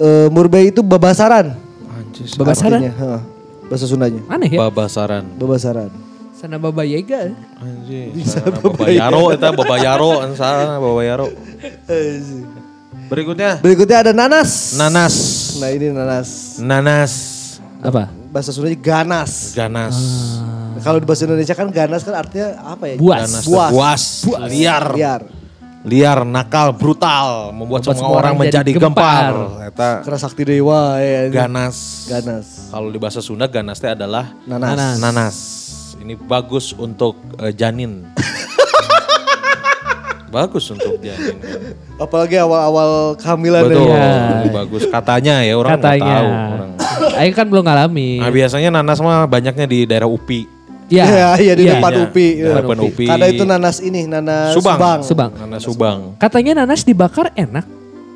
[0.00, 1.56] Eh, murbei itu babasaran.
[1.92, 2.36] Anjis.
[2.36, 2.80] Babasaran?
[2.80, 3.20] artinya, heeh.
[3.68, 4.20] Bahasa Sundanya.
[4.28, 4.58] Aneh ya.
[4.60, 5.24] Babasaran.
[5.40, 5.88] Babasaran.
[6.40, 7.36] Sana Baba Yaga.
[7.60, 8.16] Anjir.
[8.24, 11.28] Sana Babayaro eta Babayaro sana Babayaro.
[13.12, 14.72] Berikutnya Berikutnya ada nanas.
[14.80, 15.16] nanas.
[15.60, 16.56] Nah, ini nanas.
[16.56, 17.12] Nanas.
[17.84, 18.08] Apa?
[18.32, 19.52] Bahasa Sundanya ganas.
[19.52, 19.96] Ganas.
[20.80, 22.96] Kalau di bahasa Indonesia kan ganas kan artinya apa ya?
[22.96, 23.20] Buas.
[23.28, 23.44] Ganas.
[23.44, 23.72] Buas.
[24.24, 24.48] Buas.
[24.48, 24.86] Liar.
[24.96, 25.22] Liar.
[25.80, 29.32] Liar, nakal, brutal, membuat Membuat semua orang menjadi gempar.
[29.64, 31.28] Eta Keras sakti dewa ya.
[31.28, 32.04] ganas.
[32.08, 32.68] Ganas.
[32.72, 34.68] Kalau di bahasa Sunda ganas teh adalah Nanas.
[34.72, 34.96] Nanas.
[35.00, 35.36] nanas.
[36.00, 38.08] Ini bagus untuk eh, janin.
[40.30, 41.36] bagus untuk janin.
[41.98, 43.98] Apalagi awal-awal kehamilan Betul, ya.
[43.98, 44.50] Iya.
[44.54, 46.14] bagus katanya ya orang nggak Katanya.
[46.14, 46.28] tahu.
[46.30, 46.70] Orang.
[47.18, 48.10] Aing kan belum ngalami.
[48.22, 50.46] Nah, biasanya nanas mah banyaknya di daerah UPI.
[50.90, 51.04] Iya.
[51.06, 51.72] Iya, iya di Iya.
[51.76, 52.28] depan Iya, UPI.
[52.30, 53.06] di depan UPI.
[53.06, 54.78] Karena itu nanas ini, nanas Subang.
[54.78, 55.00] subang.
[55.02, 55.30] Subang.
[55.36, 55.98] Nanas Subang.
[56.16, 57.66] Katanya nanas dibakar enak.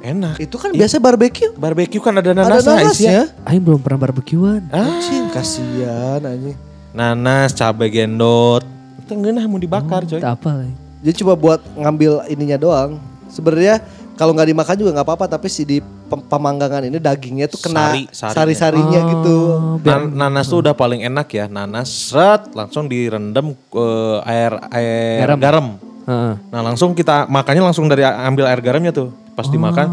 [0.00, 0.36] Enak.
[0.36, 1.54] Itu kan biasa barbeque.
[1.56, 2.70] Barbecue kan ada Ada nanas ya.
[2.76, 3.20] nanasnya.
[3.42, 4.68] Aing belum pernah barbekyuan.
[4.68, 6.58] Anjing, kasihan anjing.
[6.94, 8.62] Nanas, cabai gendot.
[9.02, 10.22] Itu ngeunah mau dibakar coy.
[10.22, 10.70] Tak apa lah.
[11.02, 13.02] Jadi cuma buat ngambil ininya doang.
[13.26, 13.82] Sebenarnya
[14.14, 17.90] kalau nggak dimakan juga nggak apa-apa, tapi si di pem- pemanggangan ini dagingnya tuh kena
[17.90, 18.30] Sari, sarinya.
[18.32, 19.36] sari-sarinya gitu.
[19.82, 21.50] Nan- nanas tuh udah paling enak ya.
[21.50, 23.86] Nanas seret langsung direndam ke
[24.22, 25.38] air air Garam.
[25.42, 25.66] garam.
[26.06, 26.32] Heeh.
[26.46, 29.10] Nah langsung kita makannya langsung dari ambil air garamnya tuh.
[29.34, 29.90] Pas dimakan,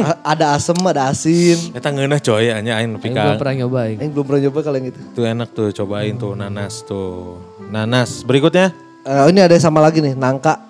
[0.00, 1.58] A- Ada asem, ada asin.
[1.70, 3.38] kita ngeunah coy, hanya aing nepi belum ka.
[3.38, 3.98] pernah nyoba Aing.
[4.08, 5.00] Belum pernah nyoba kalau yang itu.
[5.12, 7.38] Tuh enak tuh, cobain tuh nanas tuh.
[7.64, 8.22] Nanas.
[8.22, 10.60] Berikutnya Eh, ini ada sama lagi nih, nangka.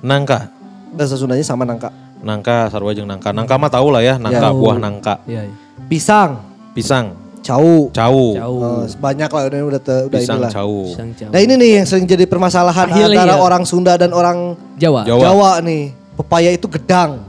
[0.00, 0.52] nangka.
[0.90, 1.88] Bahasa Sundanya sama nangka.
[2.18, 3.30] Nangka, sarua jeung nangka.
[3.30, 5.20] Nangka mah tau lah ya, nangka buah nangka.
[5.24, 5.44] Iya.
[5.44, 5.54] iya.
[5.86, 6.40] Pisang,
[6.72, 7.88] Pisang, cau.
[7.88, 8.60] cau, Jauh.
[8.82, 10.50] Eh, banyak lah udah udah udah pisang inilah.
[10.50, 10.78] cau.
[10.86, 11.30] Pisang jauh.
[11.30, 13.40] Nah ini nih yang sering jadi permasalahan Akhirnya antara ya.
[13.40, 15.04] orang Sunda dan orang Jawa.
[15.04, 15.22] Jawa.
[15.22, 15.50] Jawa.
[15.60, 15.84] nih.
[16.16, 17.25] Pepaya itu gedang.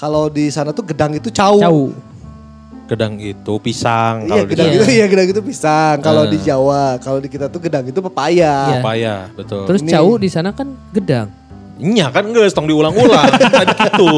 [0.00, 1.60] Kalau di sana tuh gedang itu cau.
[1.60, 1.92] Jauh.
[2.88, 4.74] Gedang itu pisang Iya kalau di gedang Iya.
[4.74, 5.96] itu iya gedang itu pisang.
[6.00, 6.32] Kalau Eh.
[6.32, 8.54] di Jawa, kalau di kita tuh gedang itu pepaya.
[8.66, 8.80] Iya.
[8.80, 9.62] Papaya, betul.
[9.68, 11.28] Terus jauh di sana kan gedang.
[11.76, 13.28] Iya kan geus tong diulang-ulang.
[13.60, 14.12] Tadi gitu.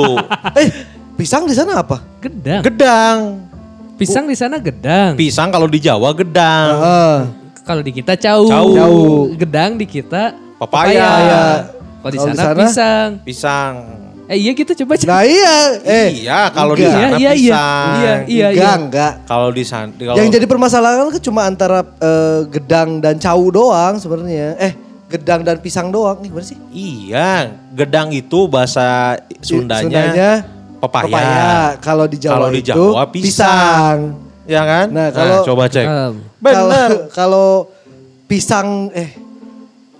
[0.54, 0.68] Eh
[1.18, 1.98] pisang di sana apa?
[2.22, 2.62] Gedang.
[2.62, 3.18] Gedang.
[3.98, 5.18] Pisang di sana gedang.
[5.18, 6.68] Pisang kalau di Jawa gedang.
[6.78, 7.16] Heeh.
[7.62, 8.46] Kalau di kita jauh.
[8.46, 8.74] Jauh.
[8.78, 9.20] Jauh.
[9.34, 11.02] Gedang di kita Papaya.
[11.02, 11.42] Papaya.
[11.98, 12.54] Kalau di sana?
[12.54, 13.08] pisang.
[13.26, 13.74] Pisang.
[14.32, 15.12] Eh iya gitu coba coba.
[15.12, 17.36] Nah iya, eh iya, kalau di sana Iya, iya, iya.
[17.36, 17.92] pisang.
[17.92, 18.46] Iya, iya.
[18.48, 19.12] enggak enggak.
[19.28, 24.00] Kalau di sana kalau Yang jadi permasalahan kan cuma antara eh, gedang dan cau doang
[24.00, 24.56] sebenarnya.
[24.56, 24.72] Eh
[25.12, 26.16] gedang dan pisang doang.
[26.24, 26.56] Nih gimana sih?
[26.72, 30.30] Iya, gedang itu bahasa Sundanya, Sundanya
[30.80, 31.76] papaya.
[31.76, 33.20] Kalau di Jawa Kalau di itu Jawa, pisang.
[33.20, 33.98] pisang.
[34.48, 34.86] Ya kan?
[34.90, 35.84] Nah, kalau- coba cek.
[35.86, 36.90] Um, Bener.
[37.12, 37.68] Kalau-
[38.26, 39.12] pisang eh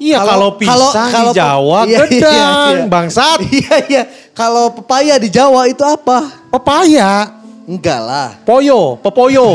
[0.03, 2.91] Iya, kalau pisang di Jawa iya, iya, gedang, iya.
[2.91, 3.39] bangsat.
[3.47, 4.03] Iya iya.
[4.43, 6.35] Kalau pepaya di Jawa itu apa?
[6.51, 7.31] Papaya.
[7.63, 8.35] Enggak lah.
[8.43, 9.55] Poyo, pepoyo.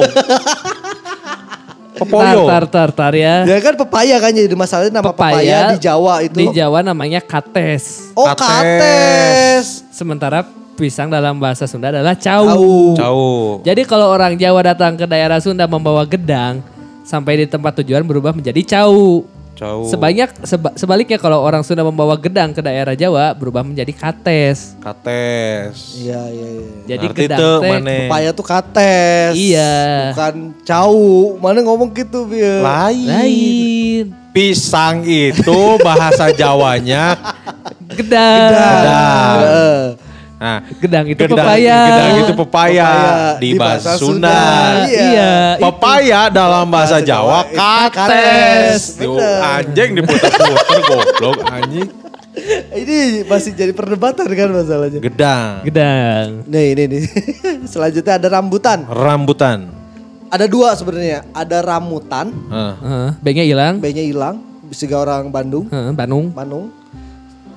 [2.00, 2.48] pepoyo.
[2.48, 3.44] tar, tar, tar ya.
[3.44, 6.40] Ya kan pepaya kan jadi masalahnya nama pepaya, di Jawa itu.
[6.40, 8.16] Di Jawa namanya kates.
[8.16, 8.40] oh Kates.
[8.48, 9.66] kates.
[9.92, 10.48] Sementara
[10.80, 12.96] pisang dalam bahasa Sunda adalah cau.
[12.96, 13.60] Jauh.
[13.68, 16.64] Jadi kalau orang Jawa datang ke daerah Sunda membawa gedang,
[17.04, 19.28] sampai di tempat tujuan berubah menjadi cau.
[19.58, 19.90] Cau.
[19.90, 24.78] Sebanyak seba- sebaliknya kalau orang Sunda membawa gedang ke daerah Jawa berubah menjadi kates.
[24.78, 25.98] Kates.
[25.98, 26.68] Iya iya iya.
[26.86, 27.82] Jadi Arti gedang teh.
[28.06, 29.34] Pepaya tuh kates.
[29.34, 29.76] Iya.
[30.14, 31.02] Bukan cau.
[31.42, 32.62] Mana ngomong gitu, Bil?
[32.62, 33.10] Lain.
[33.10, 34.06] lain.
[34.30, 37.18] Pisang itu bahasa Jawanya.
[37.98, 38.54] Gedang.
[38.54, 39.38] Gedang.
[39.42, 40.07] Heeh.
[40.38, 41.80] Nah, Gedang itu gedang- pepaya.
[41.90, 44.30] Gedang itu pepaya, Pepaya di di bahasa Sunda.
[44.30, 44.42] Sunda.
[44.86, 45.34] Iya.
[45.58, 47.98] Pepaya dalam bahasa Bahasa Jawa Jawa, kates.
[47.98, 48.82] kates.
[49.02, 51.90] Tuh, anjing diputer-puter goblok anjing.
[52.70, 55.02] Ini masih jadi perdebatan kan masalahnya.
[55.02, 55.66] Gedang.
[55.66, 56.46] Gedang.
[56.46, 57.02] Nih ini nih.
[57.74, 58.86] Selanjutnya ada rambutan.
[58.86, 59.74] Rambutan.
[60.30, 61.26] Ada dua sebenarnya.
[61.34, 62.74] Ada ramutan, Heeh.
[62.78, 63.74] Heeh, B-nya hilang.
[63.82, 64.38] B-nya hilang.
[64.70, 66.30] Bisa orang Bandung, Heeh, Bandung.
[66.30, 66.70] Bandung.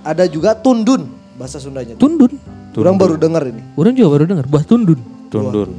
[0.00, 1.92] Ada juga tundun bahasa Sundanya.
[2.00, 2.59] Tundun.
[2.72, 3.62] Orang baru denger ini.
[3.74, 5.00] Orang juga baru dengar buah tundun.
[5.26, 5.70] Tundun.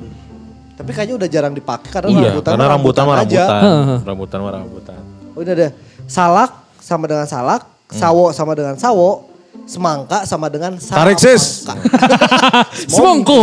[0.75, 3.21] Tapi kayaknya udah jarang dipakai karena Iya, rambutan karena rambutan mah aja.
[3.21, 3.61] rambutan.
[3.61, 3.97] Heeh.
[4.01, 4.99] Rambutan mah rambutan.
[5.31, 5.67] Oh ini ada
[6.03, 9.29] salak sama dengan salak, sawo sama dengan sawo,
[9.63, 11.63] semangka sama dengan Tarik, sis.
[11.63, 12.07] samangka.
[12.91, 13.41] Semongko.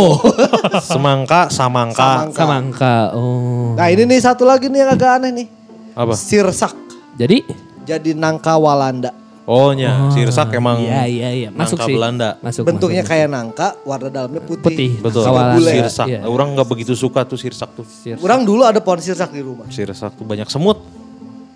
[0.79, 2.03] Semangka, samangka.
[2.03, 2.37] Samangka.
[2.37, 2.95] Samangka.
[3.15, 3.73] Oh.
[3.73, 5.47] Nah ini nih satu lagi nih yang agak aneh nih.
[5.95, 6.13] Apa?
[6.13, 6.75] Sirsak.
[7.15, 7.43] Jadi
[7.81, 9.09] Jadi nangka Walanda.
[9.49, 11.95] Oh nya, sirsak emang Iya iya iya masuk nangka sih.
[11.97, 12.29] Belanda.
[12.37, 12.63] Masuk.
[12.69, 14.61] Bentuknya masuk, kayak nangka, warna dalamnya putih.
[14.61, 14.91] Putih.
[15.01, 15.25] Betul.
[15.25, 15.57] Kawalan.
[15.57, 15.71] Gule.
[15.73, 16.05] Sirsak.
[16.05, 16.19] Iya.
[16.29, 17.81] Orang nggak begitu suka tuh sirsak tuh.
[17.81, 18.21] masuk.
[18.21, 19.65] Orang dulu ada pohon sirsak di rumah.
[19.73, 20.77] Sirsak tuh banyak semut.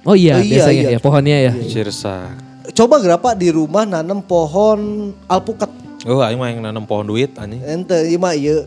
[0.03, 0.89] Oh iya, Oh iya, biasanya iya.
[0.89, 1.53] ya pohonnya ya.
[1.53, 2.33] Sirsak.
[2.73, 5.69] Coba berapa di rumah nanam pohon alpukat.
[6.03, 7.61] Oh, aing mah yang nanam pohon duit anjing.
[7.61, 8.65] Ente iya mah iya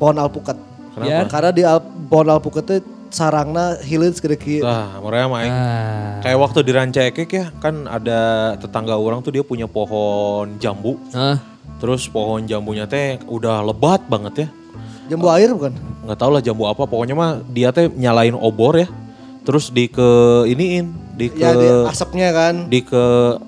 [0.00, 0.56] pohon alpukat.
[0.96, 1.12] Kenapa?
[1.12, 1.20] Ya.
[1.28, 2.80] Karena di al- pohon alpukat itu
[3.12, 4.64] sarangna hileun segede kieu.
[4.64, 6.18] Nah, mereka mah aing Ah.
[6.24, 8.20] kayak waktu di Rancakek ya, kan ada
[8.56, 10.96] tetangga orang tuh dia punya pohon jambu.
[11.12, 11.36] Ah,
[11.76, 14.48] Terus pohon jambunya teh udah lebat banget ya.
[15.06, 15.74] Jambu air bukan?
[16.02, 18.90] nggak tahu lah jambu apa pokoknya mah dia teh nyalain obor ya
[19.42, 20.02] terus di ke
[20.46, 22.54] iniin di ke Ya di asapnya kan.
[22.66, 23.04] di ke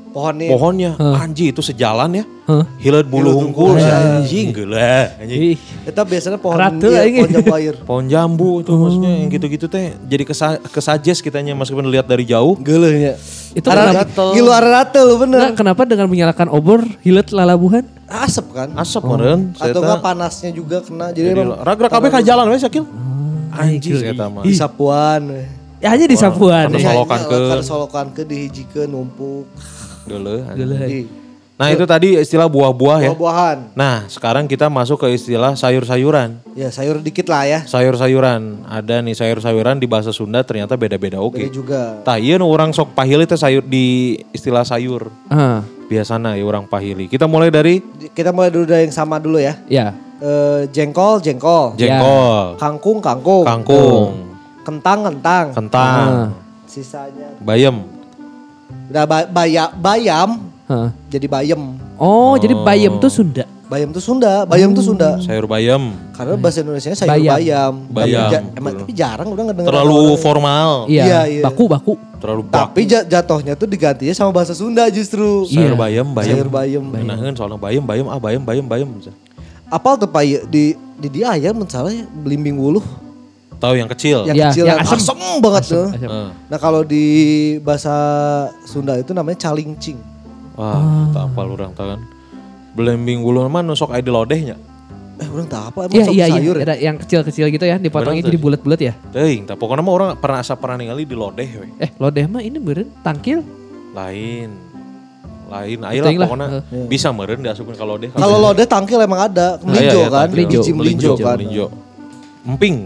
[0.08, 0.46] Pohonnya.
[0.46, 2.62] pohonnya anji itu sejalan ya Hah?
[2.78, 7.74] hilat bulu hungkul si anjing gila anjing Itu biasanya pohon, Ratu iya, pohon jambu air.
[7.90, 12.54] pohon jambu itu maksudnya yang gitu-gitu teh jadi kesa kesajes kitanya meskipun lihat dari jauh
[12.56, 13.18] Gelehnya.
[13.52, 14.34] Itu Arah- gatel.
[14.34, 15.38] Ngilu aratel lu bener.
[15.40, 17.82] Nah, kenapa dengan menyalakan obor hilet lalabuhan?
[18.06, 18.68] Asap kan?
[18.74, 21.10] asap meren Atau enggak panasnya juga kena.
[21.10, 22.86] Jadi, jadi ragra kabeh ka jalan we sakil
[23.50, 25.22] anjing eta mah sapuan.
[25.84, 26.72] Ya aja di sapuan.
[26.72, 26.80] Ya.
[26.82, 29.44] solokan Iya, ke- solokan ke dihijikeun numpuk.
[30.04, 30.56] Geuleuh, anjing.
[30.56, 30.80] Geuleuh.
[30.80, 31.00] Di
[31.54, 33.78] nah itu tadi istilah buah-buah ya buah-buahan.
[33.78, 37.60] nah sekarang kita masuk ke istilah sayur-sayuran Ya sayur dikit lah ya.
[37.62, 41.82] sayur-sayuran ada nih sayur-sayuran di bahasa Sunda ternyata beda-beda oke Beda juga.
[42.02, 43.86] tah iya orang sok pahili teh sayur di
[44.32, 47.78] istilah sayur Ah, biasana ya orang pahili kita mulai dari
[48.10, 49.54] Kita mulai dulu dari yang sama dulu ya.
[49.64, 49.94] ya.
[50.18, 51.78] Eh, jengkol, jengkol.
[51.78, 53.46] jengkol Kangkung, kangkung.
[53.46, 54.33] kangkung
[54.64, 55.46] Kentang, kentang.
[55.52, 56.32] kentang
[56.64, 57.36] Sisanya.
[57.38, 57.84] bayam
[58.88, 60.88] Udah ba- baya- bayam Hah.
[61.06, 61.76] jadi bayam.
[61.94, 63.44] Oh, jadi bayam tuh Sunda.
[63.64, 65.16] Bayam tuh Sunda, bayam tuh Sunda.
[65.20, 67.32] sayur bayam Karena bahasa Indonesia sayur Bayam.
[67.32, 67.72] bayam.
[67.88, 68.20] Bayam.
[68.22, 71.42] Tapi ja- emang tapi jarang udah ngedenger terlalu orang- formal Iya, Iya, iya.
[71.42, 71.92] baku baku.
[72.16, 75.44] terlalu Tapi baku ja- jatuhnya tuh digantinya sama bahasa Sunda justru.
[75.44, 75.76] sayur Iya.
[75.76, 76.82] bayam bayam Sayur bayam.
[76.88, 78.88] Ngenaheun soalnya bayam bayam ah bayam bayam bayam
[79.66, 82.84] Apal tuh Pak di di dia ayam misalnya ya, belimbing wuluh
[83.56, 84.98] tahu yang kecil yang Iya, kecil yang yang asem.
[85.00, 85.86] asem, banget tuh.
[85.88, 86.06] Asem.
[86.06, 86.28] Eh.
[86.46, 87.04] Nah kalau di
[87.58, 87.94] bahasa
[88.62, 89.98] Sunda itu namanya calingcing.
[90.52, 92.00] wah tak apa orang tahu kan
[92.72, 94.54] belembing bulu mah nusok ide lodehnya
[95.14, 96.34] Eh orang tak apa emang Iya, sok iya, iya.
[96.34, 96.64] sayur ya?
[96.64, 98.98] Ada yang kecil-kecil gitu ya, dipotongnya jadi bulat-bulat ya.
[99.08, 101.70] Teuing, tak pokoknya mah orang pernah asa pernah ningali di lodeh we.
[101.78, 103.38] Eh, lodeh mah ini beren tangkil.
[103.94, 104.50] Lain.
[105.44, 106.86] Lain, yang lah, pokoknya eh.
[106.88, 108.10] bisa meren diasupin ke lodeh.
[108.10, 110.46] Kalau lodeh tangkil emang ada, Nah, melinjo iya, iya, kan, tangkil.
[110.50, 111.36] biji melinjo kan.
[111.38, 111.66] melinjo.
[112.44, 112.76] Emping.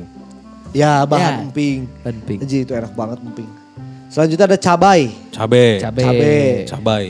[0.70, 1.44] Ya bahan Ya.
[1.44, 1.78] emping.
[2.00, 2.38] Penting.
[2.42, 3.50] Jadi itu enak banget emping.
[4.08, 5.12] Selanjutnya ada cabai.
[5.28, 5.66] Cabe.
[5.78, 6.02] Cabe.
[6.02, 6.36] Cabe.
[6.64, 7.06] Cabai.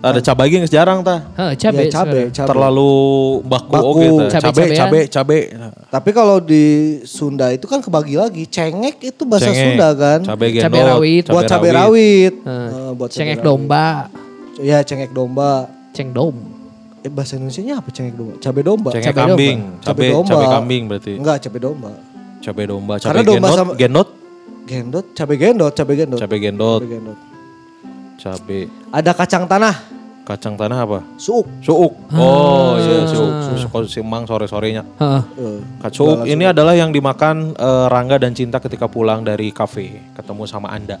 [0.00, 1.28] Tah, ada cabai geus jarang tah.
[1.36, 1.84] Hah, cabe.
[1.84, 2.32] Ya, sekarang.
[2.32, 2.48] cabe.
[2.48, 2.92] Terlalu
[3.44, 3.84] baku, Baku.
[3.84, 4.06] oke.
[4.32, 4.72] Cabe, Cabe-cabean.
[4.72, 5.38] cabe, cabe.
[5.92, 6.64] Tapi kalau di
[7.04, 8.48] Sunda itu kan kebagi lagi.
[8.48, 9.76] Cengek itu bahasa Cengek.
[9.76, 10.20] Sunda kan.
[10.24, 10.64] Cabe gendot.
[10.64, 11.24] Cabe rawit.
[11.28, 12.34] buat cabai rawit.
[12.34, 13.44] Eh, buat cabai Cengek rawit.
[13.44, 13.86] domba.
[14.56, 15.52] Ya cengek domba.
[15.92, 16.36] Ceng dom.
[17.00, 18.34] Eh bahasa Indonesia apa cengek domba?
[18.38, 18.90] Cabai domba.
[18.90, 19.58] Cengek Cabe kambing.
[19.60, 19.84] domba.
[19.84, 20.32] Cabe, Cabe domba.
[20.32, 21.12] cabe kambing berarti.
[21.20, 21.92] Enggak, cabai domba.
[22.40, 24.08] Cabe domba, cabe Karena domba gendot, sama- gendot,
[24.64, 26.18] Gendot, cabai gendot, cabai gendot.
[26.18, 27.18] cabe gendot, Cabai gendot.
[28.16, 29.74] cabe Ada kacang tanah,
[30.22, 30.98] kacang tanah apa?
[31.16, 31.46] suuk.
[31.58, 31.92] Suuk.
[32.14, 33.32] Oh iya suuk.
[33.58, 34.86] Suuk si Mang sore-sorenya.
[34.96, 35.22] Heeh.
[35.36, 40.46] Eh, Kacuk ini adalah yang dimakan eh, Rangga dan Cinta ketika pulang dari kafe ketemu
[40.46, 40.96] sama Anda.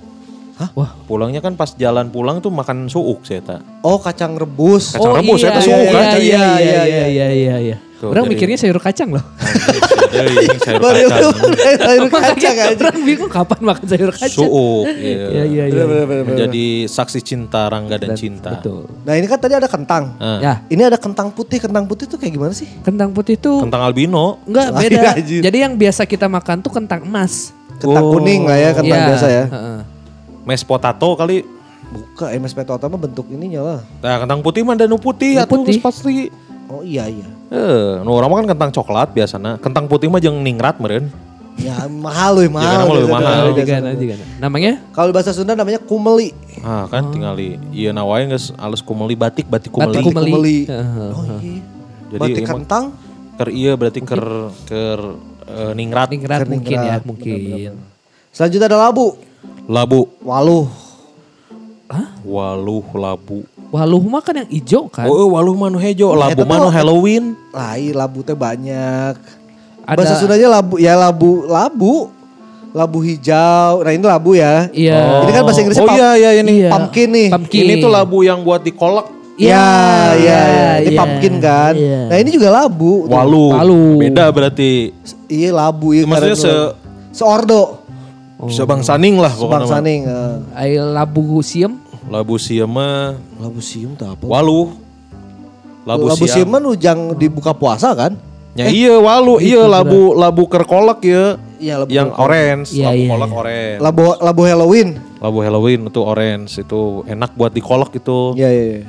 [0.76, 0.92] Wah.
[1.08, 3.60] Pulangnya kan pas jalan pulang tuh makan suuk saya tak.
[3.80, 4.92] Oh kacang rebus.
[4.92, 6.04] Kacang rebus, ya, itu suuk iya, kan?
[6.04, 7.76] Iya, iya, iya, iya, iya, iya.
[8.00, 9.20] Tuh, Orang jadi- mikirnya sayur kacang loh.
[10.10, 11.36] Eh, ini sayur Baru kacang.
[11.78, 12.74] sayur kacang aja.
[12.82, 14.42] orang bingung kapan makan sayur kacang.
[14.42, 14.88] Suuk.
[14.90, 15.84] Iya iya iya.
[16.24, 18.56] Menjadi saksi cinta Rangga dan, Cinta.
[18.56, 18.90] Betul.
[19.04, 20.16] Nah ini kan tadi ada kentang.
[20.16, 21.60] Nah, Ya, Ini ada kentang putih.
[21.60, 22.66] Kentang putih tuh kayak gimana sih?
[22.80, 24.40] kentang putih tuh Tentang albino.
[24.44, 25.10] enggak Lain beda.
[25.14, 25.40] anjir.
[25.40, 27.54] Jadi yang biasa kita makan tuh kentang emas.
[27.76, 28.12] Kentang Oh.
[28.12, 29.44] kuning lah ya, kentang Iya, biasa ya.
[29.46, 29.78] heeh.
[30.42, 31.44] Mashed potato kali.
[31.86, 33.78] Buka MSP Total mah bentuk ininya lah.
[34.00, 35.78] Nah, kentang putih mah danu putih Nu atuh putih.
[35.78, 36.30] pasti.
[36.70, 37.26] Oh iya iya.
[37.50, 39.58] Eh, nu urang mah kan kentang coklat biasana.
[39.58, 41.10] Kentang putih mah jeung ningrat meureun.
[41.58, 42.86] Ya mahal loh, mahal.
[42.88, 43.20] Iya, mahal.
[43.20, 43.58] Nah, Biasa.
[43.58, 44.24] jigana, jigana.
[44.38, 46.30] Namanya Kalau bahasa Sunda namanya kumeli.
[46.62, 49.98] Ah, kan tinggal ieu na wae geus alus kumeli batik, batik kumeli.
[49.98, 50.30] Batik kumeli.
[50.30, 50.58] Kumeli.
[50.70, 51.10] Heeh.
[51.10, 51.60] Oh iya.
[52.10, 52.84] Jadi Batik kentang.
[53.36, 54.24] Ker iya berarti ker
[54.64, 55.00] ker
[55.50, 56.08] eh, ningrat.
[56.14, 57.72] ningrat Kering mungkin ya, ningrat, mungkin.
[58.30, 59.18] Selanjutnya ada labu.
[59.70, 60.66] Labu, Waluh.
[62.22, 63.42] waluh, labu.
[63.70, 65.06] Waluh mah kan yang ijo kan.
[65.06, 67.38] Oh, waluh mah nu hejo, labu mah nu Halloween.
[67.50, 69.14] Lain labu teh banyak.
[69.86, 71.94] Ada- Bahasa Sundanya labu ya labu labu.
[72.70, 73.82] Labu hijau.
[73.82, 74.70] Nah ini labu ya.
[74.70, 75.26] Iya.
[75.26, 76.52] Ini kan bahasa Inggrisnya Oh iya iya ini.
[76.60, 76.70] Iya.
[76.70, 77.28] pumpkin nih.
[77.28, 77.60] Pumpkin.
[77.60, 79.10] Ini tuh labu yang buat dikolak.
[79.34, 79.66] Iya,
[80.14, 80.70] iya, iya.
[80.78, 80.98] Ini iya.
[80.98, 81.72] pumpkin kan.
[81.74, 82.00] Iya.
[82.06, 83.06] Nah ini juga labu.
[83.06, 83.10] Tuh.
[83.10, 83.50] Waluh.
[83.54, 83.98] Waluh.
[83.98, 84.94] Beda berarti.
[85.26, 85.90] Iya labu.
[85.90, 86.72] Iya, Maksudnya se-
[87.10, 87.82] seordo.
[88.46, 90.06] Sebang saning lah Sebang saning.
[90.06, 90.34] eh.
[90.54, 91.74] Ay, labu siem.
[92.10, 94.24] Labu siam mah Labu sium tuh apa?
[94.26, 94.74] waluh.
[95.86, 96.42] Labu, Labu siam.
[96.42, 98.18] sium kan ujang dibuka puasa kan?
[98.52, 101.38] Ya iya waluh, iya labu labu ker kolak ya.
[101.56, 103.38] Iya labu Yang orange, Iya, labu iya, kolak iya.
[103.38, 103.78] orange.
[103.78, 104.88] Labu labu Halloween.
[105.16, 108.34] Labu Halloween itu orange, itu enak buat dikolak itu.
[108.34, 108.64] Iya iya.
[108.74, 108.80] iya.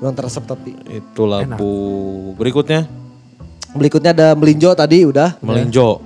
[0.00, 0.72] Belum teresep tapi.
[0.88, 1.72] Itu labu
[2.34, 2.88] berikutnya
[3.70, 5.36] Berikutnya ada melinjo tadi udah.
[5.38, 6.00] melinjo,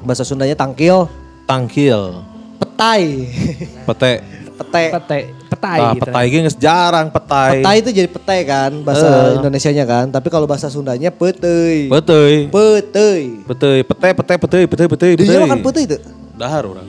[0.00, 1.04] Bahasa Sundanya tangkil.
[1.44, 2.22] tangkil,
[2.56, 3.26] Petai.
[3.84, 4.12] pete.
[4.56, 4.84] Petai.
[4.88, 5.20] Petai,
[5.50, 6.02] petai Nah, gitu.
[6.06, 7.50] petai geus jarang petai.
[7.58, 10.06] Petai itu jadi petai kan bahasa Indonesianya kan.
[10.14, 11.90] Tapi kalau bahasa Sundanya petei.
[11.90, 12.46] Petei.
[12.46, 13.22] Petei.
[13.42, 15.34] Petei, pete, pete, petei, petei, petei, Di petei.
[15.34, 15.98] Jawa kan petei itu.
[16.38, 16.86] Dahar orang.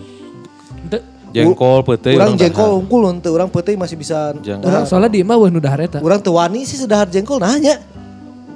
[1.31, 4.35] Jengkol, petei, Orang orang jengkol unggul untuk orang petei masih bisa.
[4.35, 6.03] Orang soalnya di mah wah nu dahar eta.
[6.03, 7.79] Orang tuh wani sih sedahar jengkol nanya.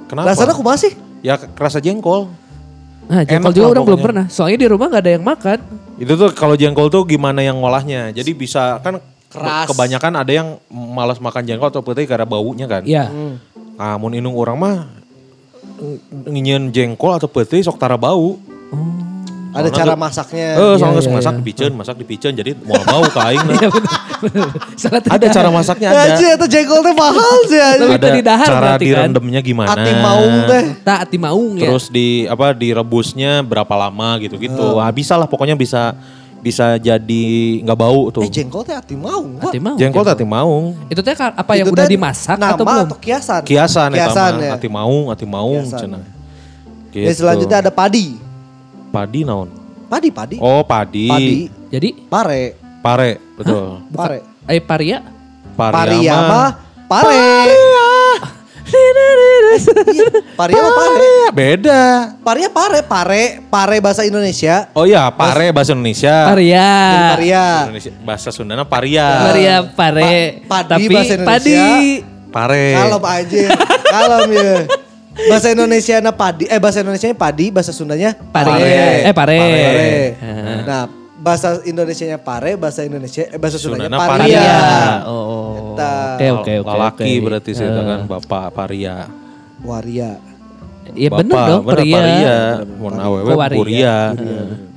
[0.06, 0.36] Kenapa?
[0.36, 0.92] Rasanya aku masih.
[1.24, 2.28] Ya kerasa jengkol.
[3.08, 4.24] Nah, jengkol Enak juga orang belum pernah.
[4.28, 5.58] Soalnya di rumah nggak ada yang makan.
[5.96, 8.12] Itu tuh kalau jengkol tuh gimana yang ngolahnya.
[8.12, 9.00] Jadi bisa kan
[9.36, 9.66] Keras.
[9.68, 12.82] kebanyakan ada yang malas makan jengkol atau putih karena baunya kan.
[12.82, 13.12] Iya.
[13.76, 14.76] Nah, mun inung orang mah
[16.26, 18.40] nginyen jengkol atau putih sok tara bau.
[19.56, 20.48] Ada Soalnya cara masaknya.
[20.52, 21.40] Eh, soalnya iya, geus masak iya.
[21.40, 23.40] dipiceun, masak dipiceun jadi mau bau ka aing.
[23.56, 23.68] Iya.
[24.76, 26.12] Salah tadi Ada cara masaknya Ya ada.
[26.12, 27.80] aja itu jengkol teh mahal sih aja.
[27.80, 28.88] Tapi Ada tadi dahar cara berarti kan?
[28.92, 29.72] direndamnya gimana.
[29.72, 30.62] Ati maung teh.
[30.84, 31.72] Tak ati maung ya.
[31.72, 34.76] Terus di apa direbusnya berapa lama gitu-gitu.
[34.76, 34.84] Hmm.
[34.84, 35.96] Ah, bisa lah pokoknya bisa
[36.46, 37.24] bisa jadi
[37.66, 38.22] nggak bau tuh.
[38.22, 39.42] Eh jengkol teh ati maung.
[39.42, 39.74] Ati maung.
[39.74, 40.78] Jengkol tadi maung.
[40.86, 42.86] Itu teh apa yang udah teh dimasak nama atau belum?
[42.86, 43.42] atau kiasan?
[43.42, 44.54] Kiasan, eta Kiasan ya.
[44.54, 45.98] Ati maung, ati maung Kiasan.
[45.98, 46.02] cenah.
[46.94, 48.14] Ya, selanjutnya ada padi.
[48.94, 49.50] padi naon?
[49.90, 50.36] Padi padi.
[50.38, 51.10] Oh, padi.
[51.10, 51.36] Padi.
[51.66, 52.54] Jadi Pare.
[52.78, 53.82] Pare, betul.
[53.90, 54.22] Pare.
[54.46, 55.02] ay paria.
[55.58, 56.50] Paria mah- mah
[56.86, 57.18] pare.
[59.86, 60.92] Iya, Paria mah pare.
[60.92, 61.82] Paria, beda.
[62.20, 64.68] Paria pare, pare, pare bahasa Indonesia.
[64.72, 66.26] Oh iya, pare bahasa Indonesia.
[66.26, 66.68] Paria.
[66.68, 67.44] Jadi paria.
[67.64, 69.06] Indonesia bahasa Sundana paria.
[69.24, 70.42] Paria pare.
[70.44, 71.32] Pa- padi Tapi bahasa Indonesia.
[71.32, 71.90] padi.
[72.28, 72.64] Pare.
[72.74, 73.44] Kalem aja.
[73.86, 74.54] Kalem ya.
[75.16, 78.52] Bahasa Indonesia na padi, eh bahasa Indonesia padi, bahasa Sundanya Pare.
[78.52, 78.76] Pare.
[79.02, 79.38] Eh pare.
[79.40, 79.96] Pare.
[80.20, 80.60] Ah.
[80.60, 80.82] Nah,
[81.16, 84.12] bahasa Indonesianya pare, bahasa Indonesia eh bahasa Sundanya paria.
[84.12, 84.36] paria.
[84.36, 85.08] Paria.
[85.08, 85.72] Oh.
[85.72, 85.92] Eta.
[86.12, 86.68] Oke oke oke.
[86.68, 87.24] Lalaki oke.
[87.24, 87.72] berarti sih Eh.
[87.72, 89.08] kan bapak paria.
[89.62, 90.20] Waria.
[90.94, 91.96] Iya bener dong bener, paria.
[91.98, 92.36] paria.
[92.78, 93.96] Mun awewe waria?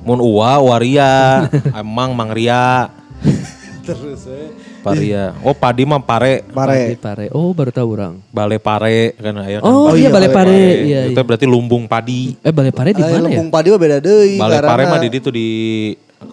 [0.02, 1.12] Mun uwa waria.
[1.80, 2.90] Emang mangria.
[3.86, 4.50] Terus eh.
[4.80, 5.36] Paria.
[5.44, 6.42] Oh padi mah pare.
[6.50, 6.96] Padi Pare.
[6.96, 7.24] pare.
[7.36, 8.14] Oh baru tahu orang.
[8.32, 9.60] Bale pare kan kan.
[9.60, 10.56] Oh, Oh iya iya, balai balai pare.
[10.56, 10.84] pare.
[10.88, 11.00] Iya.
[11.12, 11.26] Itu iya.
[11.28, 12.20] berarti lumbung padi.
[12.40, 13.20] Eh balai pare di Eh, mana ya?
[13.28, 14.36] Lembung padi mah beda deui.
[14.40, 15.48] Bale pare mah di itu di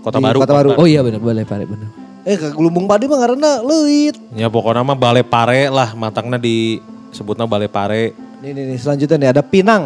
[0.01, 0.37] Kota Di Baru.
[0.41, 0.69] Kota Baru.
[0.79, 1.87] Oh iya benar balai pare benar.
[2.27, 4.15] Eh, ke lumbung padi mah karena leuit.
[4.35, 8.15] Ya pokoknya mah bale pare lah matangnya disebutnya bale pare.
[8.38, 9.83] Nih, nih, nih, selanjutnya nih ada pinang.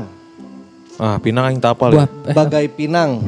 [0.95, 2.05] Ah, pinang aing tak Buah ya.
[2.27, 3.23] eh, Bagai pinang.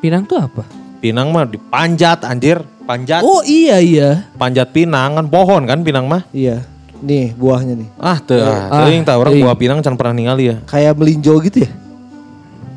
[0.00, 0.64] pinang tuh apa?
[0.98, 3.20] Pinang mah dipanjat anjir, panjat.
[3.20, 4.26] Oh iya iya.
[4.34, 6.24] Panjat pinang kan pohon kan pinang mah.
[6.32, 6.64] Iya.
[6.98, 7.88] Nih buahnya nih.
[7.96, 9.44] Ah, teu ah, Ah, teuing tah orang teuing.
[9.44, 10.56] buah pinang can pernah ningali ya.
[10.64, 11.70] Kayak melinjo gitu ya?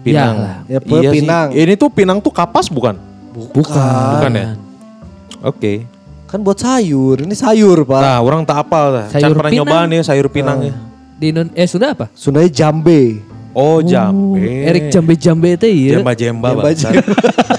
[0.03, 0.35] Pinang.
[0.35, 0.55] Ya lah.
[0.67, 1.15] Ya, Iya sih.
[1.15, 1.47] pinang.
[1.53, 2.97] Ini tuh pinang tuh kapas bukan?
[3.31, 3.93] Bukan.
[4.11, 4.47] Bukan ya?
[5.41, 5.73] Oke.
[6.25, 7.21] Kan buat sayur.
[7.21, 8.01] Ini sayur, Pak.
[8.01, 9.05] Nah, orang tak apal dah.
[9.07, 9.65] Can Sayur pernah pinang.
[9.65, 10.75] nyobaan ya sayur pinang ya.
[11.16, 12.11] Di Indo- eh sudah apa?
[12.11, 13.24] Sundanya jambe.
[13.55, 14.68] Oh, jambe.
[14.68, 15.91] Erik jambe jambe teh iya.
[15.95, 16.93] Jemba jemba, Jemba bangsat.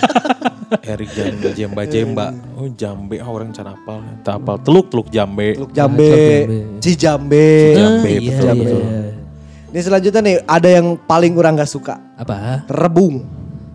[0.92, 2.26] Erik jemba jemba jemba.
[2.52, 4.04] Oh, jambe ah orang can apal.
[4.20, 5.56] Tak apal teluk teluk jambe.
[5.56, 6.04] Teluk jambe.
[6.04, 6.58] jambe.
[6.84, 7.46] Si jambe.
[7.72, 8.82] Jambe, Ah, iya, betul, iya, betul.
[8.82, 9.00] iya.
[9.66, 11.96] Ini selanjutnya nih ada yang paling orang gak suka.
[12.14, 12.64] Apa?
[12.66, 13.24] Rebung.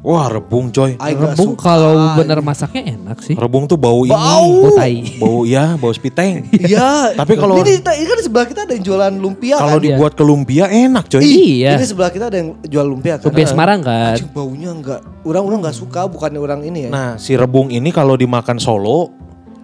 [0.01, 0.97] Wah rebung coy.
[0.97, 3.37] Gak Rebung kalau bener masaknya enak sih.
[3.37, 4.09] Rebung tuh bau, ini.
[4.09, 5.21] Bau tai.
[5.21, 6.41] Bau ya, bau spiteng.
[6.61, 7.13] Iya.
[7.13, 9.85] Tapi kalau- ini, ini kan di sebelah kita ada yang jualan lumpia Kalau kan?
[9.85, 11.21] dibuat ke lumpia enak coy.
[11.21, 11.77] Iya.
[11.77, 13.29] Ini sebelah kita ada yang jual lumpia kan.
[13.29, 14.17] Lumpia Semarang kan.
[14.17, 15.01] Anjing, baunya enggak.
[15.21, 16.89] Orang orang enggak suka bukannya orang ini ya.
[16.89, 19.20] Nah si rebung ini kalau dimakan solo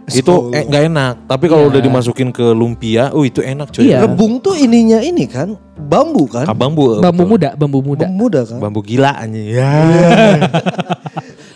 [0.09, 0.55] itu Solo.
[0.55, 1.13] eh, nggak enak.
[1.25, 1.71] Tapi kalau Iya.
[1.75, 3.85] udah dimasukin ke lumpia, oh itu enak coy.
[3.85, 4.03] Iya.
[4.03, 6.47] Rebung tuh ininya ini kan bambu kan?
[6.47, 6.97] Ah, bambu.
[6.97, 7.27] Bambu betul.
[7.29, 8.05] muda, bambu muda.
[8.05, 8.57] Bambu muda kan?
[8.57, 9.51] Bambu gila anjing.
[9.51, 9.71] Ya.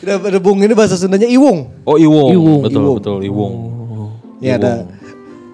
[0.02, 1.70] Re- Rebung ini bahasa Sundanya iwung.
[1.84, 2.30] Oh iwung.
[2.30, 2.62] Iwung.
[2.62, 2.96] Betul Iwung.
[2.98, 3.54] betul iwung.
[4.40, 4.74] Ya ada.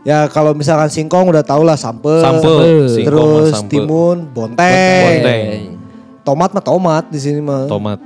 [0.02, 2.10] Ya kalau misalkan singkong udah tau lah sampe.
[2.18, 2.48] Sampe,
[2.90, 3.72] singkong Terus sampe.
[3.74, 5.04] timun, bonteng.
[5.20, 5.76] Bonteng.
[6.24, 7.68] Tomat mah tomat di sini mah.
[7.68, 8.00] Tomat.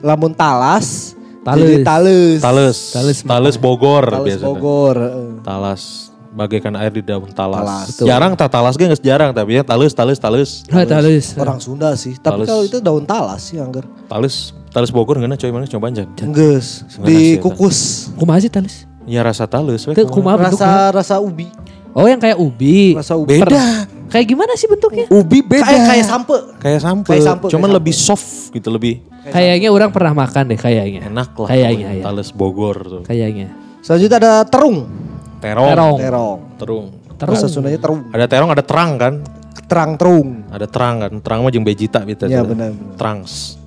[0.00, 1.11] Lamun talas.
[1.42, 1.58] Tales.
[1.66, 2.38] Jadi tales.
[2.38, 2.78] Tales.
[2.94, 4.46] Tales Tales Bogor Tales biasanya.
[4.46, 4.96] Bogor.
[4.96, 5.28] heeh.
[5.42, 5.82] Talas.
[6.32, 7.60] Bagaikan air di daun talas.
[7.60, 7.88] Talas.
[8.08, 10.64] Jarang tak talas gak jarang tapi ya talas talas talas.
[10.72, 11.36] Ah, talus.
[11.36, 12.16] Orang Sunda sih.
[12.16, 12.48] Tapi Tales.
[12.48, 13.84] kalau itu daun talas sih anggar.
[14.08, 16.08] Talas talas Bogor gak coy mana coba aja.
[16.22, 16.88] Enggeus.
[16.88, 17.78] Sebenarnya Di sih, kukus.
[18.16, 18.88] Kumaha sih talus?
[19.04, 19.82] Ya rasa talas.
[19.84, 20.48] we, kumaha.
[20.48, 21.50] Rasa rasa ubi.
[21.92, 22.96] Oh yang kayak ubi.
[22.96, 23.42] Rasa ubi.
[23.42, 23.84] Beda.
[24.08, 25.04] Kayak gimana sih bentuknya?
[25.12, 25.68] Ubi beda.
[25.68, 26.36] Kayak kayak sampe.
[26.62, 27.08] Kayak sampe.
[27.12, 31.06] Kayak sampe, Cuman kayak lebih soft gitu lebih Kayaknya orang pernah makan deh kayaknya.
[31.06, 31.48] enak lah.
[31.48, 32.02] Kayaknya ya.
[32.02, 33.02] Talas Bogor tuh.
[33.06, 33.54] Kayaknya.
[33.78, 34.90] Selanjutnya ada terung.
[35.38, 35.70] Terong.
[35.70, 35.96] Terong.
[35.98, 36.38] Terong.
[36.58, 36.86] Terung.
[37.14, 37.34] Terung.
[37.38, 38.10] Bahasa Sundanya terung.
[38.10, 39.14] Ada terong, ada terang kan?
[39.70, 40.28] Terang terung.
[40.50, 41.12] Ada terang kan?
[41.22, 42.26] Terang mah jeung Vegeta gitu.
[42.26, 42.74] Iya, benar.
[42.98, 43.58] Trangs.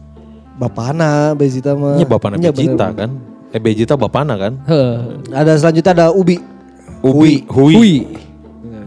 [0.60, 1.96] Bapana Bezita mah.
[1.96, 2.08] Iya,
[2.52, 3.00] Vegeta bener.
[3.00, 3.10] kan?
[3.56, 4.54] Eh Vegeta bapakna kan?
[4.68, 4.96] Heh.
[5.32, 6.36] Ada selanjutnya ada ubi.
[7.00, 7.74] Ubi, hui.
[7.76, 7.96] Hui.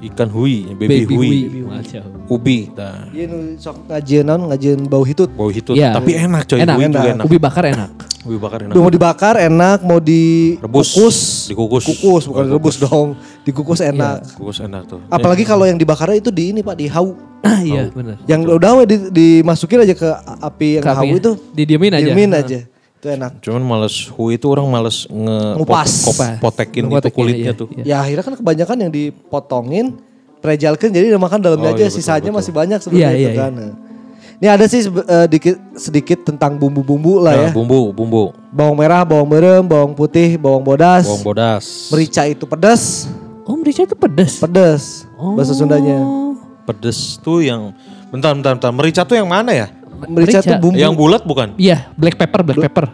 [0.08, 1.30] Ikan hui, baby, hui.
[1.62, 2.02] Macam.
[2.26, 2.72] Ubi.
[2.72, 5.28] Nah, Dia nu sok ngajian naon, ngajian bau hitut.
[5.28, 5.76] bau hitut.
[5.76, 5.92] Iya.
[5.92, 7.14] Tapi enak coy, Enak, hui juga enak.
[7.14, 7.24] enak.
[7.24, 7.90] Ubi bakar enak.
[8.24, 8.72] Ubi bakar enak.
[8.72, 10.88] Udah mau dibakar enak, mau Rebus.
[10.90, 11.18] dikukus.
[11.46, 11.84] Dikukus.
[11.86, 13.08] Kukus, bukan Oh, rebus dong.
[13.42, 14.24] Dikukus enak.
[14.34, 15.00] Kukus enak tuh.
[15.06, 17.14] Apalagi kalau yang dibakarnya itu di ini Pak, di hau.
[17.38, 18.18] Ah iya benar.
[18.26, 20.08] Yang udah di, dimasukin aja ke
[20.42, 21.20] api yang Ke hau apinya.
[21.22, 21.30] itu.
[21.54, 22.04] Didiemin aja.
[22.04, 22.58] Diemin aja.
[22.98, 23.30] Itu enak.
[23.38, 25.90] Cuman males hui itu orang males nge Ngupas.
[26.02, 27.68] pot- kop- potekin itu kulitnya iya, tuh.
[27.70, 27.84] iya.
[27.86, 29.86] Ya akhirnya kan kebanyakan yang dipotongin,
[30.38, 32.38] prejalkan jadi udah makan dalamnya Oh, aja, iya, betul, sisanya betul.
[32.42, 33.52] masih banyak sebenarnya Iya, itu iya, kan.
[34.38, 37.46] Ini ada sih eh, dikit sedikit tentang bumbu-bumbu lah ya.
[37.46, 38.34] Nah, bumbu, bumbu.
[38.50, 41.06] Bawang merah, bawang merem, bawang putih, bawang bodas.
[41.06, 41.90] Bawang bodas.
[41.90, 43.06] Merica itu pedas,
[43.42, 44.38] Oh merica itu pedas.
[44.38, 44.82] pedas
[45.34, 45.98] bahasa Sundanya.
[45.98, 46.34] Oh.
[46.62, 47.70] Pedes tuh yang
[48.10, 48.70] bentar bentar bentar.
[48.70, 49.70] Merica tuh yang mana ya?
[50.06, 50.40] Merica, Merica.
[50.46, 50.78] tuh bumbu.
[50.78, 51.48] Yang bulat bukan?
[51.56, 52.86] Iya, black pepper, black pepper.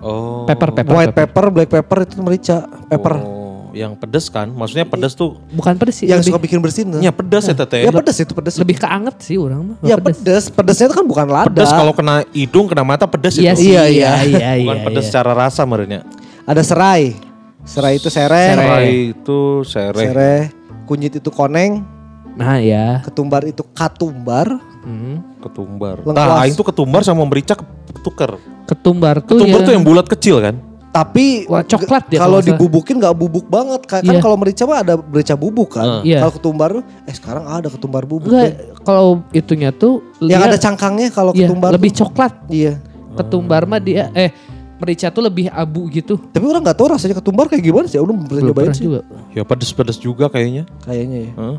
[0.00, 0.48] Oh.
[0.48, 0.92] Pepper, pepper.
[0.92, 2.56] White pepper, black pepper itu merica,
[2.90, 3.22] pepper.
[3.22, 4.50] Oh, yang pedes kan?
[4.50, 6.10] Maksudnya pedes tuh Bukan pedas sih.
[6.10, 6.86] Yang lebih, suka bikin bersin.
[6.90, 6.98] tuh.
[6.98, 7.86] ya pedas ya teteh.
[7.86, 8.54] Ya pedas itu pedas.
[8.58, 9.76] lebih keanget sih orang mah.
[9.80, 11.46] Ya pedas, pedasnya itu kan bukan lada.
[11.48, 13.62] Pedes kalau kena hidung, kena mata pedes Iya itu.
[13.62, 13.70] sih.
[13.70, 14.50] Iya, Iya, iya.
[14.50, 15.10] iya, Bukan iya, pedes iya.
[15.14, 16.02] secara rasa merenya.
[16.42, 17.14] Ada serai.
[17.62, 18.48] Serai itu sereh.
[18.52, 20.06] Serai itu sereh.
[20.10, 20.40] Sereh.
[20.82, 21.86] Kunyit itu koneng,
[22.34, 23.06] Nah ya.
[23.06, 24.58] ketumbar itu katumbar.
[24.82, 25.16] Hmm.
[25.38, 26.02] Ketumbar.
[26.02, 26.16] Lengkuas.
[26.16, 28.34] Nah, aing tuh ketumbar sama merica ketuker.
[28.64, 29.66] Ketumbar tuh Ketumbar ya.
[29.66, 30.56] tuh yang bulat kecil kan?
[30.92, 33.80] Tapi Wah, coklat dia kalau dibubukin nggak bubuk banget.
[33.82, 34.20] Ka- Kan Iya.
[34.20, 36.04] kalau merica mah ada merica bubuk kan.
[36.04, 36.20] Iya.
[36.20, 38.28] Kalau ketumbar eh sekarang ada ketumbar bubuk.
[38.28, 38.52] Enggak,
[38.82, 41.70] kalau itunya tuh Yang dia- ada cangkangnya kalau iya, ketumbar.
[41.72, 41.98] lebih tuh.
[42.04, 42.32] coklat.
[42.46, 42.76] Iya.
[43.14, 44.36] Ketumbar mah dia eh
[44.76, 46.20] merica tuh lebih abu gitu.
[46.20, 47.96] Tapi orang nggak tahu rasanya ketumbar kayak gimana sih.
[47.96, 48.84] Udah belum pernah sih.
[48.84, 49.00] juga.
[49.32, 50.68] Ya pedes-pedes juga kayaknya.
[50.82, 51.32] Kayaknya ya.
[51.32, 51.56] Heeh.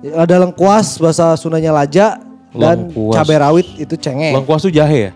[0.00, 2.16] Ya, Ada lengkuas bahasa Sundanya laja
[2.52, 3.14] dan Lengkuas.
[3.16, 4.34] cabai rawit itu cengeng.
[4.36, 5.12] Lengkuas tuh jahe ya?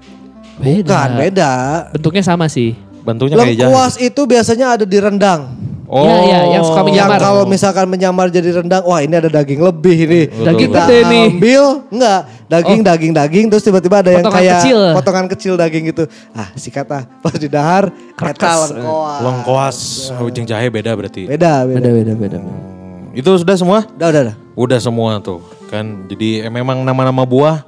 [0.57, 1.53] Bukan, beda.
[1.93, 2.73] Bentuknya sama sih.
[3.05, 3.69] Bentuknya kayak jahe.
[3.69, 5.53] Lengkuas itu biasanya ada di rendang.
[5.87, 6.03] Oh.
[6.03, 7.19] Iya, iya, yang suka Yang Menyamar.
[7.23, 10.25] kalau misalkan menyamar jadi rendang, wah ini ada daging lebih nih.
[10.35, 11.27] Daging Kita gede nih.
[11.31, 11.63] ambil,
[11.95, 12.21] enggak,
[12.51, 14.79] daging, daging, daging, terus tiba-tiba ada yang Potongan kayak kecil.
[14.99, 16.03] potongan kecil daging gitu.
[16.35, 19.19] Ah, sikat ah, pas di dahar, kata lengkoas.
[19.23, 19.77] Lengkuas.
[20.19, 21.31] Oh, jeung jahe beda berarti.
[21.31, 21.79] Beda, beda.
[21.79, 22.39] Beda beda beda.
[22.43, 23.79] Hmm, Itu sudah semua?
[23.87, 24.37] Udah, udah, udah.
[24.59, 26.07] Udah semua tuh kan.
[26.07, 27.63] Jadi eh, memang nama-nama buah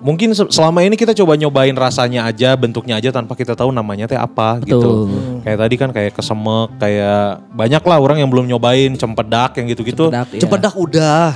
[0.00, 4.04] mungkin se- selama ini kita coba nyobain rasanya aja, bentuknya aja tanpa kita tahu namanya
[4.04, 5.08] teh apa gitu.
[5.08, 5.40] Betul.
[5.40, 10.12] Kayak tadi kan kayak kesemek, kayak banyak lah orang yang belum nyobain cempedak yang gitu-gitu.
[10.12, 10.40] Cempedak, iya.
[10.44, 11.26] Cempedak udah.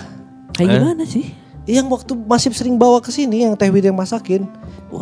[0.52, 0.74] Kayak Eh?
[0.76, 1.26] gimana sih?
[1.68, 4.48] Yang waktu masih sering bawa ke sini yang Teh yang masakin.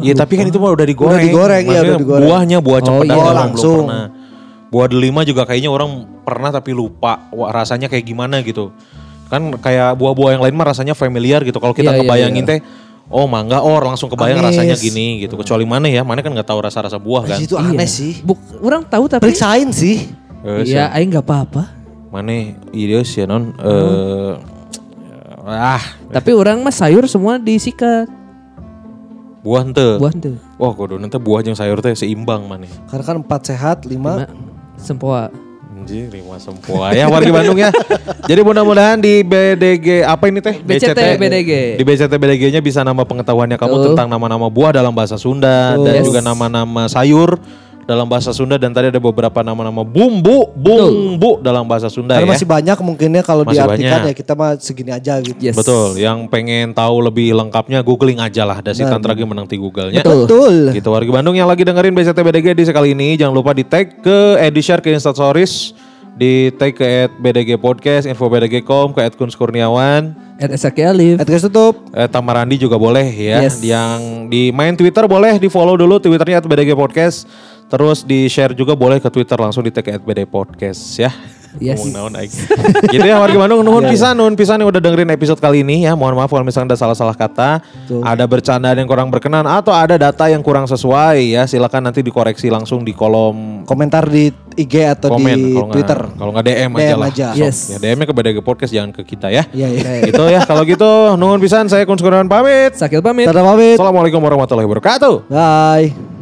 [0.03, 1.15] Iya tapi kan itu mah udah digoreng.
[1.15, 2.27] Udah digoreng, iya, Maksudnya udah digoreng.
[2.27, 3.23] Buahnya buah Oh, cempedak iya.
[3.25, 3.75] orang langsung.
[3.77, 4.07] belum pernah.
[4.67, 5.91] Buah delima juga kayaknya orang
[6.27, 8.75] pernah tapi lupa wah, rasanya kayak gimana gitu.
[9.27, 11.59] Kan kayak buah-buah yang lain mah rasanya familiar gitu.
[11.59, 12.51] Kalau kita Iya, iya, ngebayangin iya.
[12.53, 12.61] teh
[13.07, 14.59] Oh mangga or langsung kebayang Anis.
[14.59, 15.39] rasanya gini gitu.
[15.39, 17.39] Kecuali mana ya, mana kan nggak tahu rasa-rasa buah kan.
[17.39, 18.19] Itu aneh sih.
[18.19, 20.11] Buk, orang tahu tapi Periksain sih.
[20.43, 21.71] Eh, Iya, aing nggak apa-apa.
[22.11, 22.35] Mana
[22.75, 23.55] iya sih non.
[23.63, 24.33] Eh,
[25.47, 28.11] ah Tapi orang mah sayur semua disikat.
[29.47, 30.03] buah ente.
[30.03, 30.35] Buah tuh.
[30.59, 32.67] Wah kudu nanti buah yang sayur teh seimbang mana.
[32.91, 34.27] Karena kan empat sehat, lima.
[34.75, 35.31] Sempoa.
[35.87, 37.71] Anjir, lima sempoa ya warga Bandung ya.
[38.27, 40.59] Jadi mudah-mudahan di BDG apa ini teh?
[40.59, 41.79] BCT BDG.
[41.79, 43.85] Di BCT BDG-nya bisa nambah pengetahuannya kamu Tuh.
[43.95, 46.11] tentang nama-nama buah dalam bahasa Sunda dan Yes.
[46.11, 47.39] juga nama-nama sayur
[47.87, 52.33] dalam bahasa Sunda dan tadi ada beberapa nama-nama bumbu, bumbu dalam bahasa Sunda Karena ya.
[52.35, 54.11] masih banyak mungkinnya kalau Masih diartikan banyak.
[54.11, 55.39] ya kita mah segini aja gitu.
[55.39, 55.55] Yes.
[55.55, 58.59] Betul, yang pengen tahu lebih lengkapnya googling aja lah.
[58.59, 60.03] Dasi Tantra lagi menang di Google-nya.
[60.03, 60.27] Betul.
[60.27, 60.55] Betul.
[60.75, 64.03] Gitu warga Bandung yang lagi dengerin BCT BDG di sekali ini jangan lupa di tag
[64.03, 64.19] ke
[64.51, 65.71] di share ke Instastories
[66.13, 66.85] di tag ke
[67.15, 71.17] @bdg podcast info bdg.com ke @kuns kurniawan At Esaki Alif.
[71.17, 71.81] At guys tutup.
[71.91, 73.61] eh, Tamarandi juga boleh ya Yes.
[73.61, 77.25] yang di main Twitter boleh di follow dulu Twitternya @bdg podcast
[77.67, 81.11] terus di share juga boleh ke Twitter langsung di tag @bdg podcast ya
[81.57, 81.81] Yes.
[81.81, 82.29] ngomong naon aing.
[82.93, 85.97] gitu ya warga Bandung nuhun pisan nuhun pisan yang udah dengerin episode kali ini ya
[85.97, 87.65] mohon maaf kalau misalnya ada salah-salah kata
[88.05, 92.53] ada bercandaan yang kurang berkenan atau ada data yang kurang sesuai ya silakan nanti dikoreksi
[92.53, 96.01] langsung di kolom Komentar di IG atau komen di kalau nggak- Twitter.
[96.13, 97.27] kalau nggak DM, aja DM lah aja.
[97.27, 97.41] Sok.
[97.41, 97.57] Yes.
[97.67, 99.91] ya DM-nya ke BDG Podcast jangan ke kita ya Iya, iya.
[100.05, 103.25] gitu ya kalau gitu nuhun pisan saya Kun Kurniawan pamit Sakil pamit.
[103.25, 103.81] Dadah pamit.
[103.81, 106.16] Assalamualaikum warahmatullahi wabarakatuh Bye.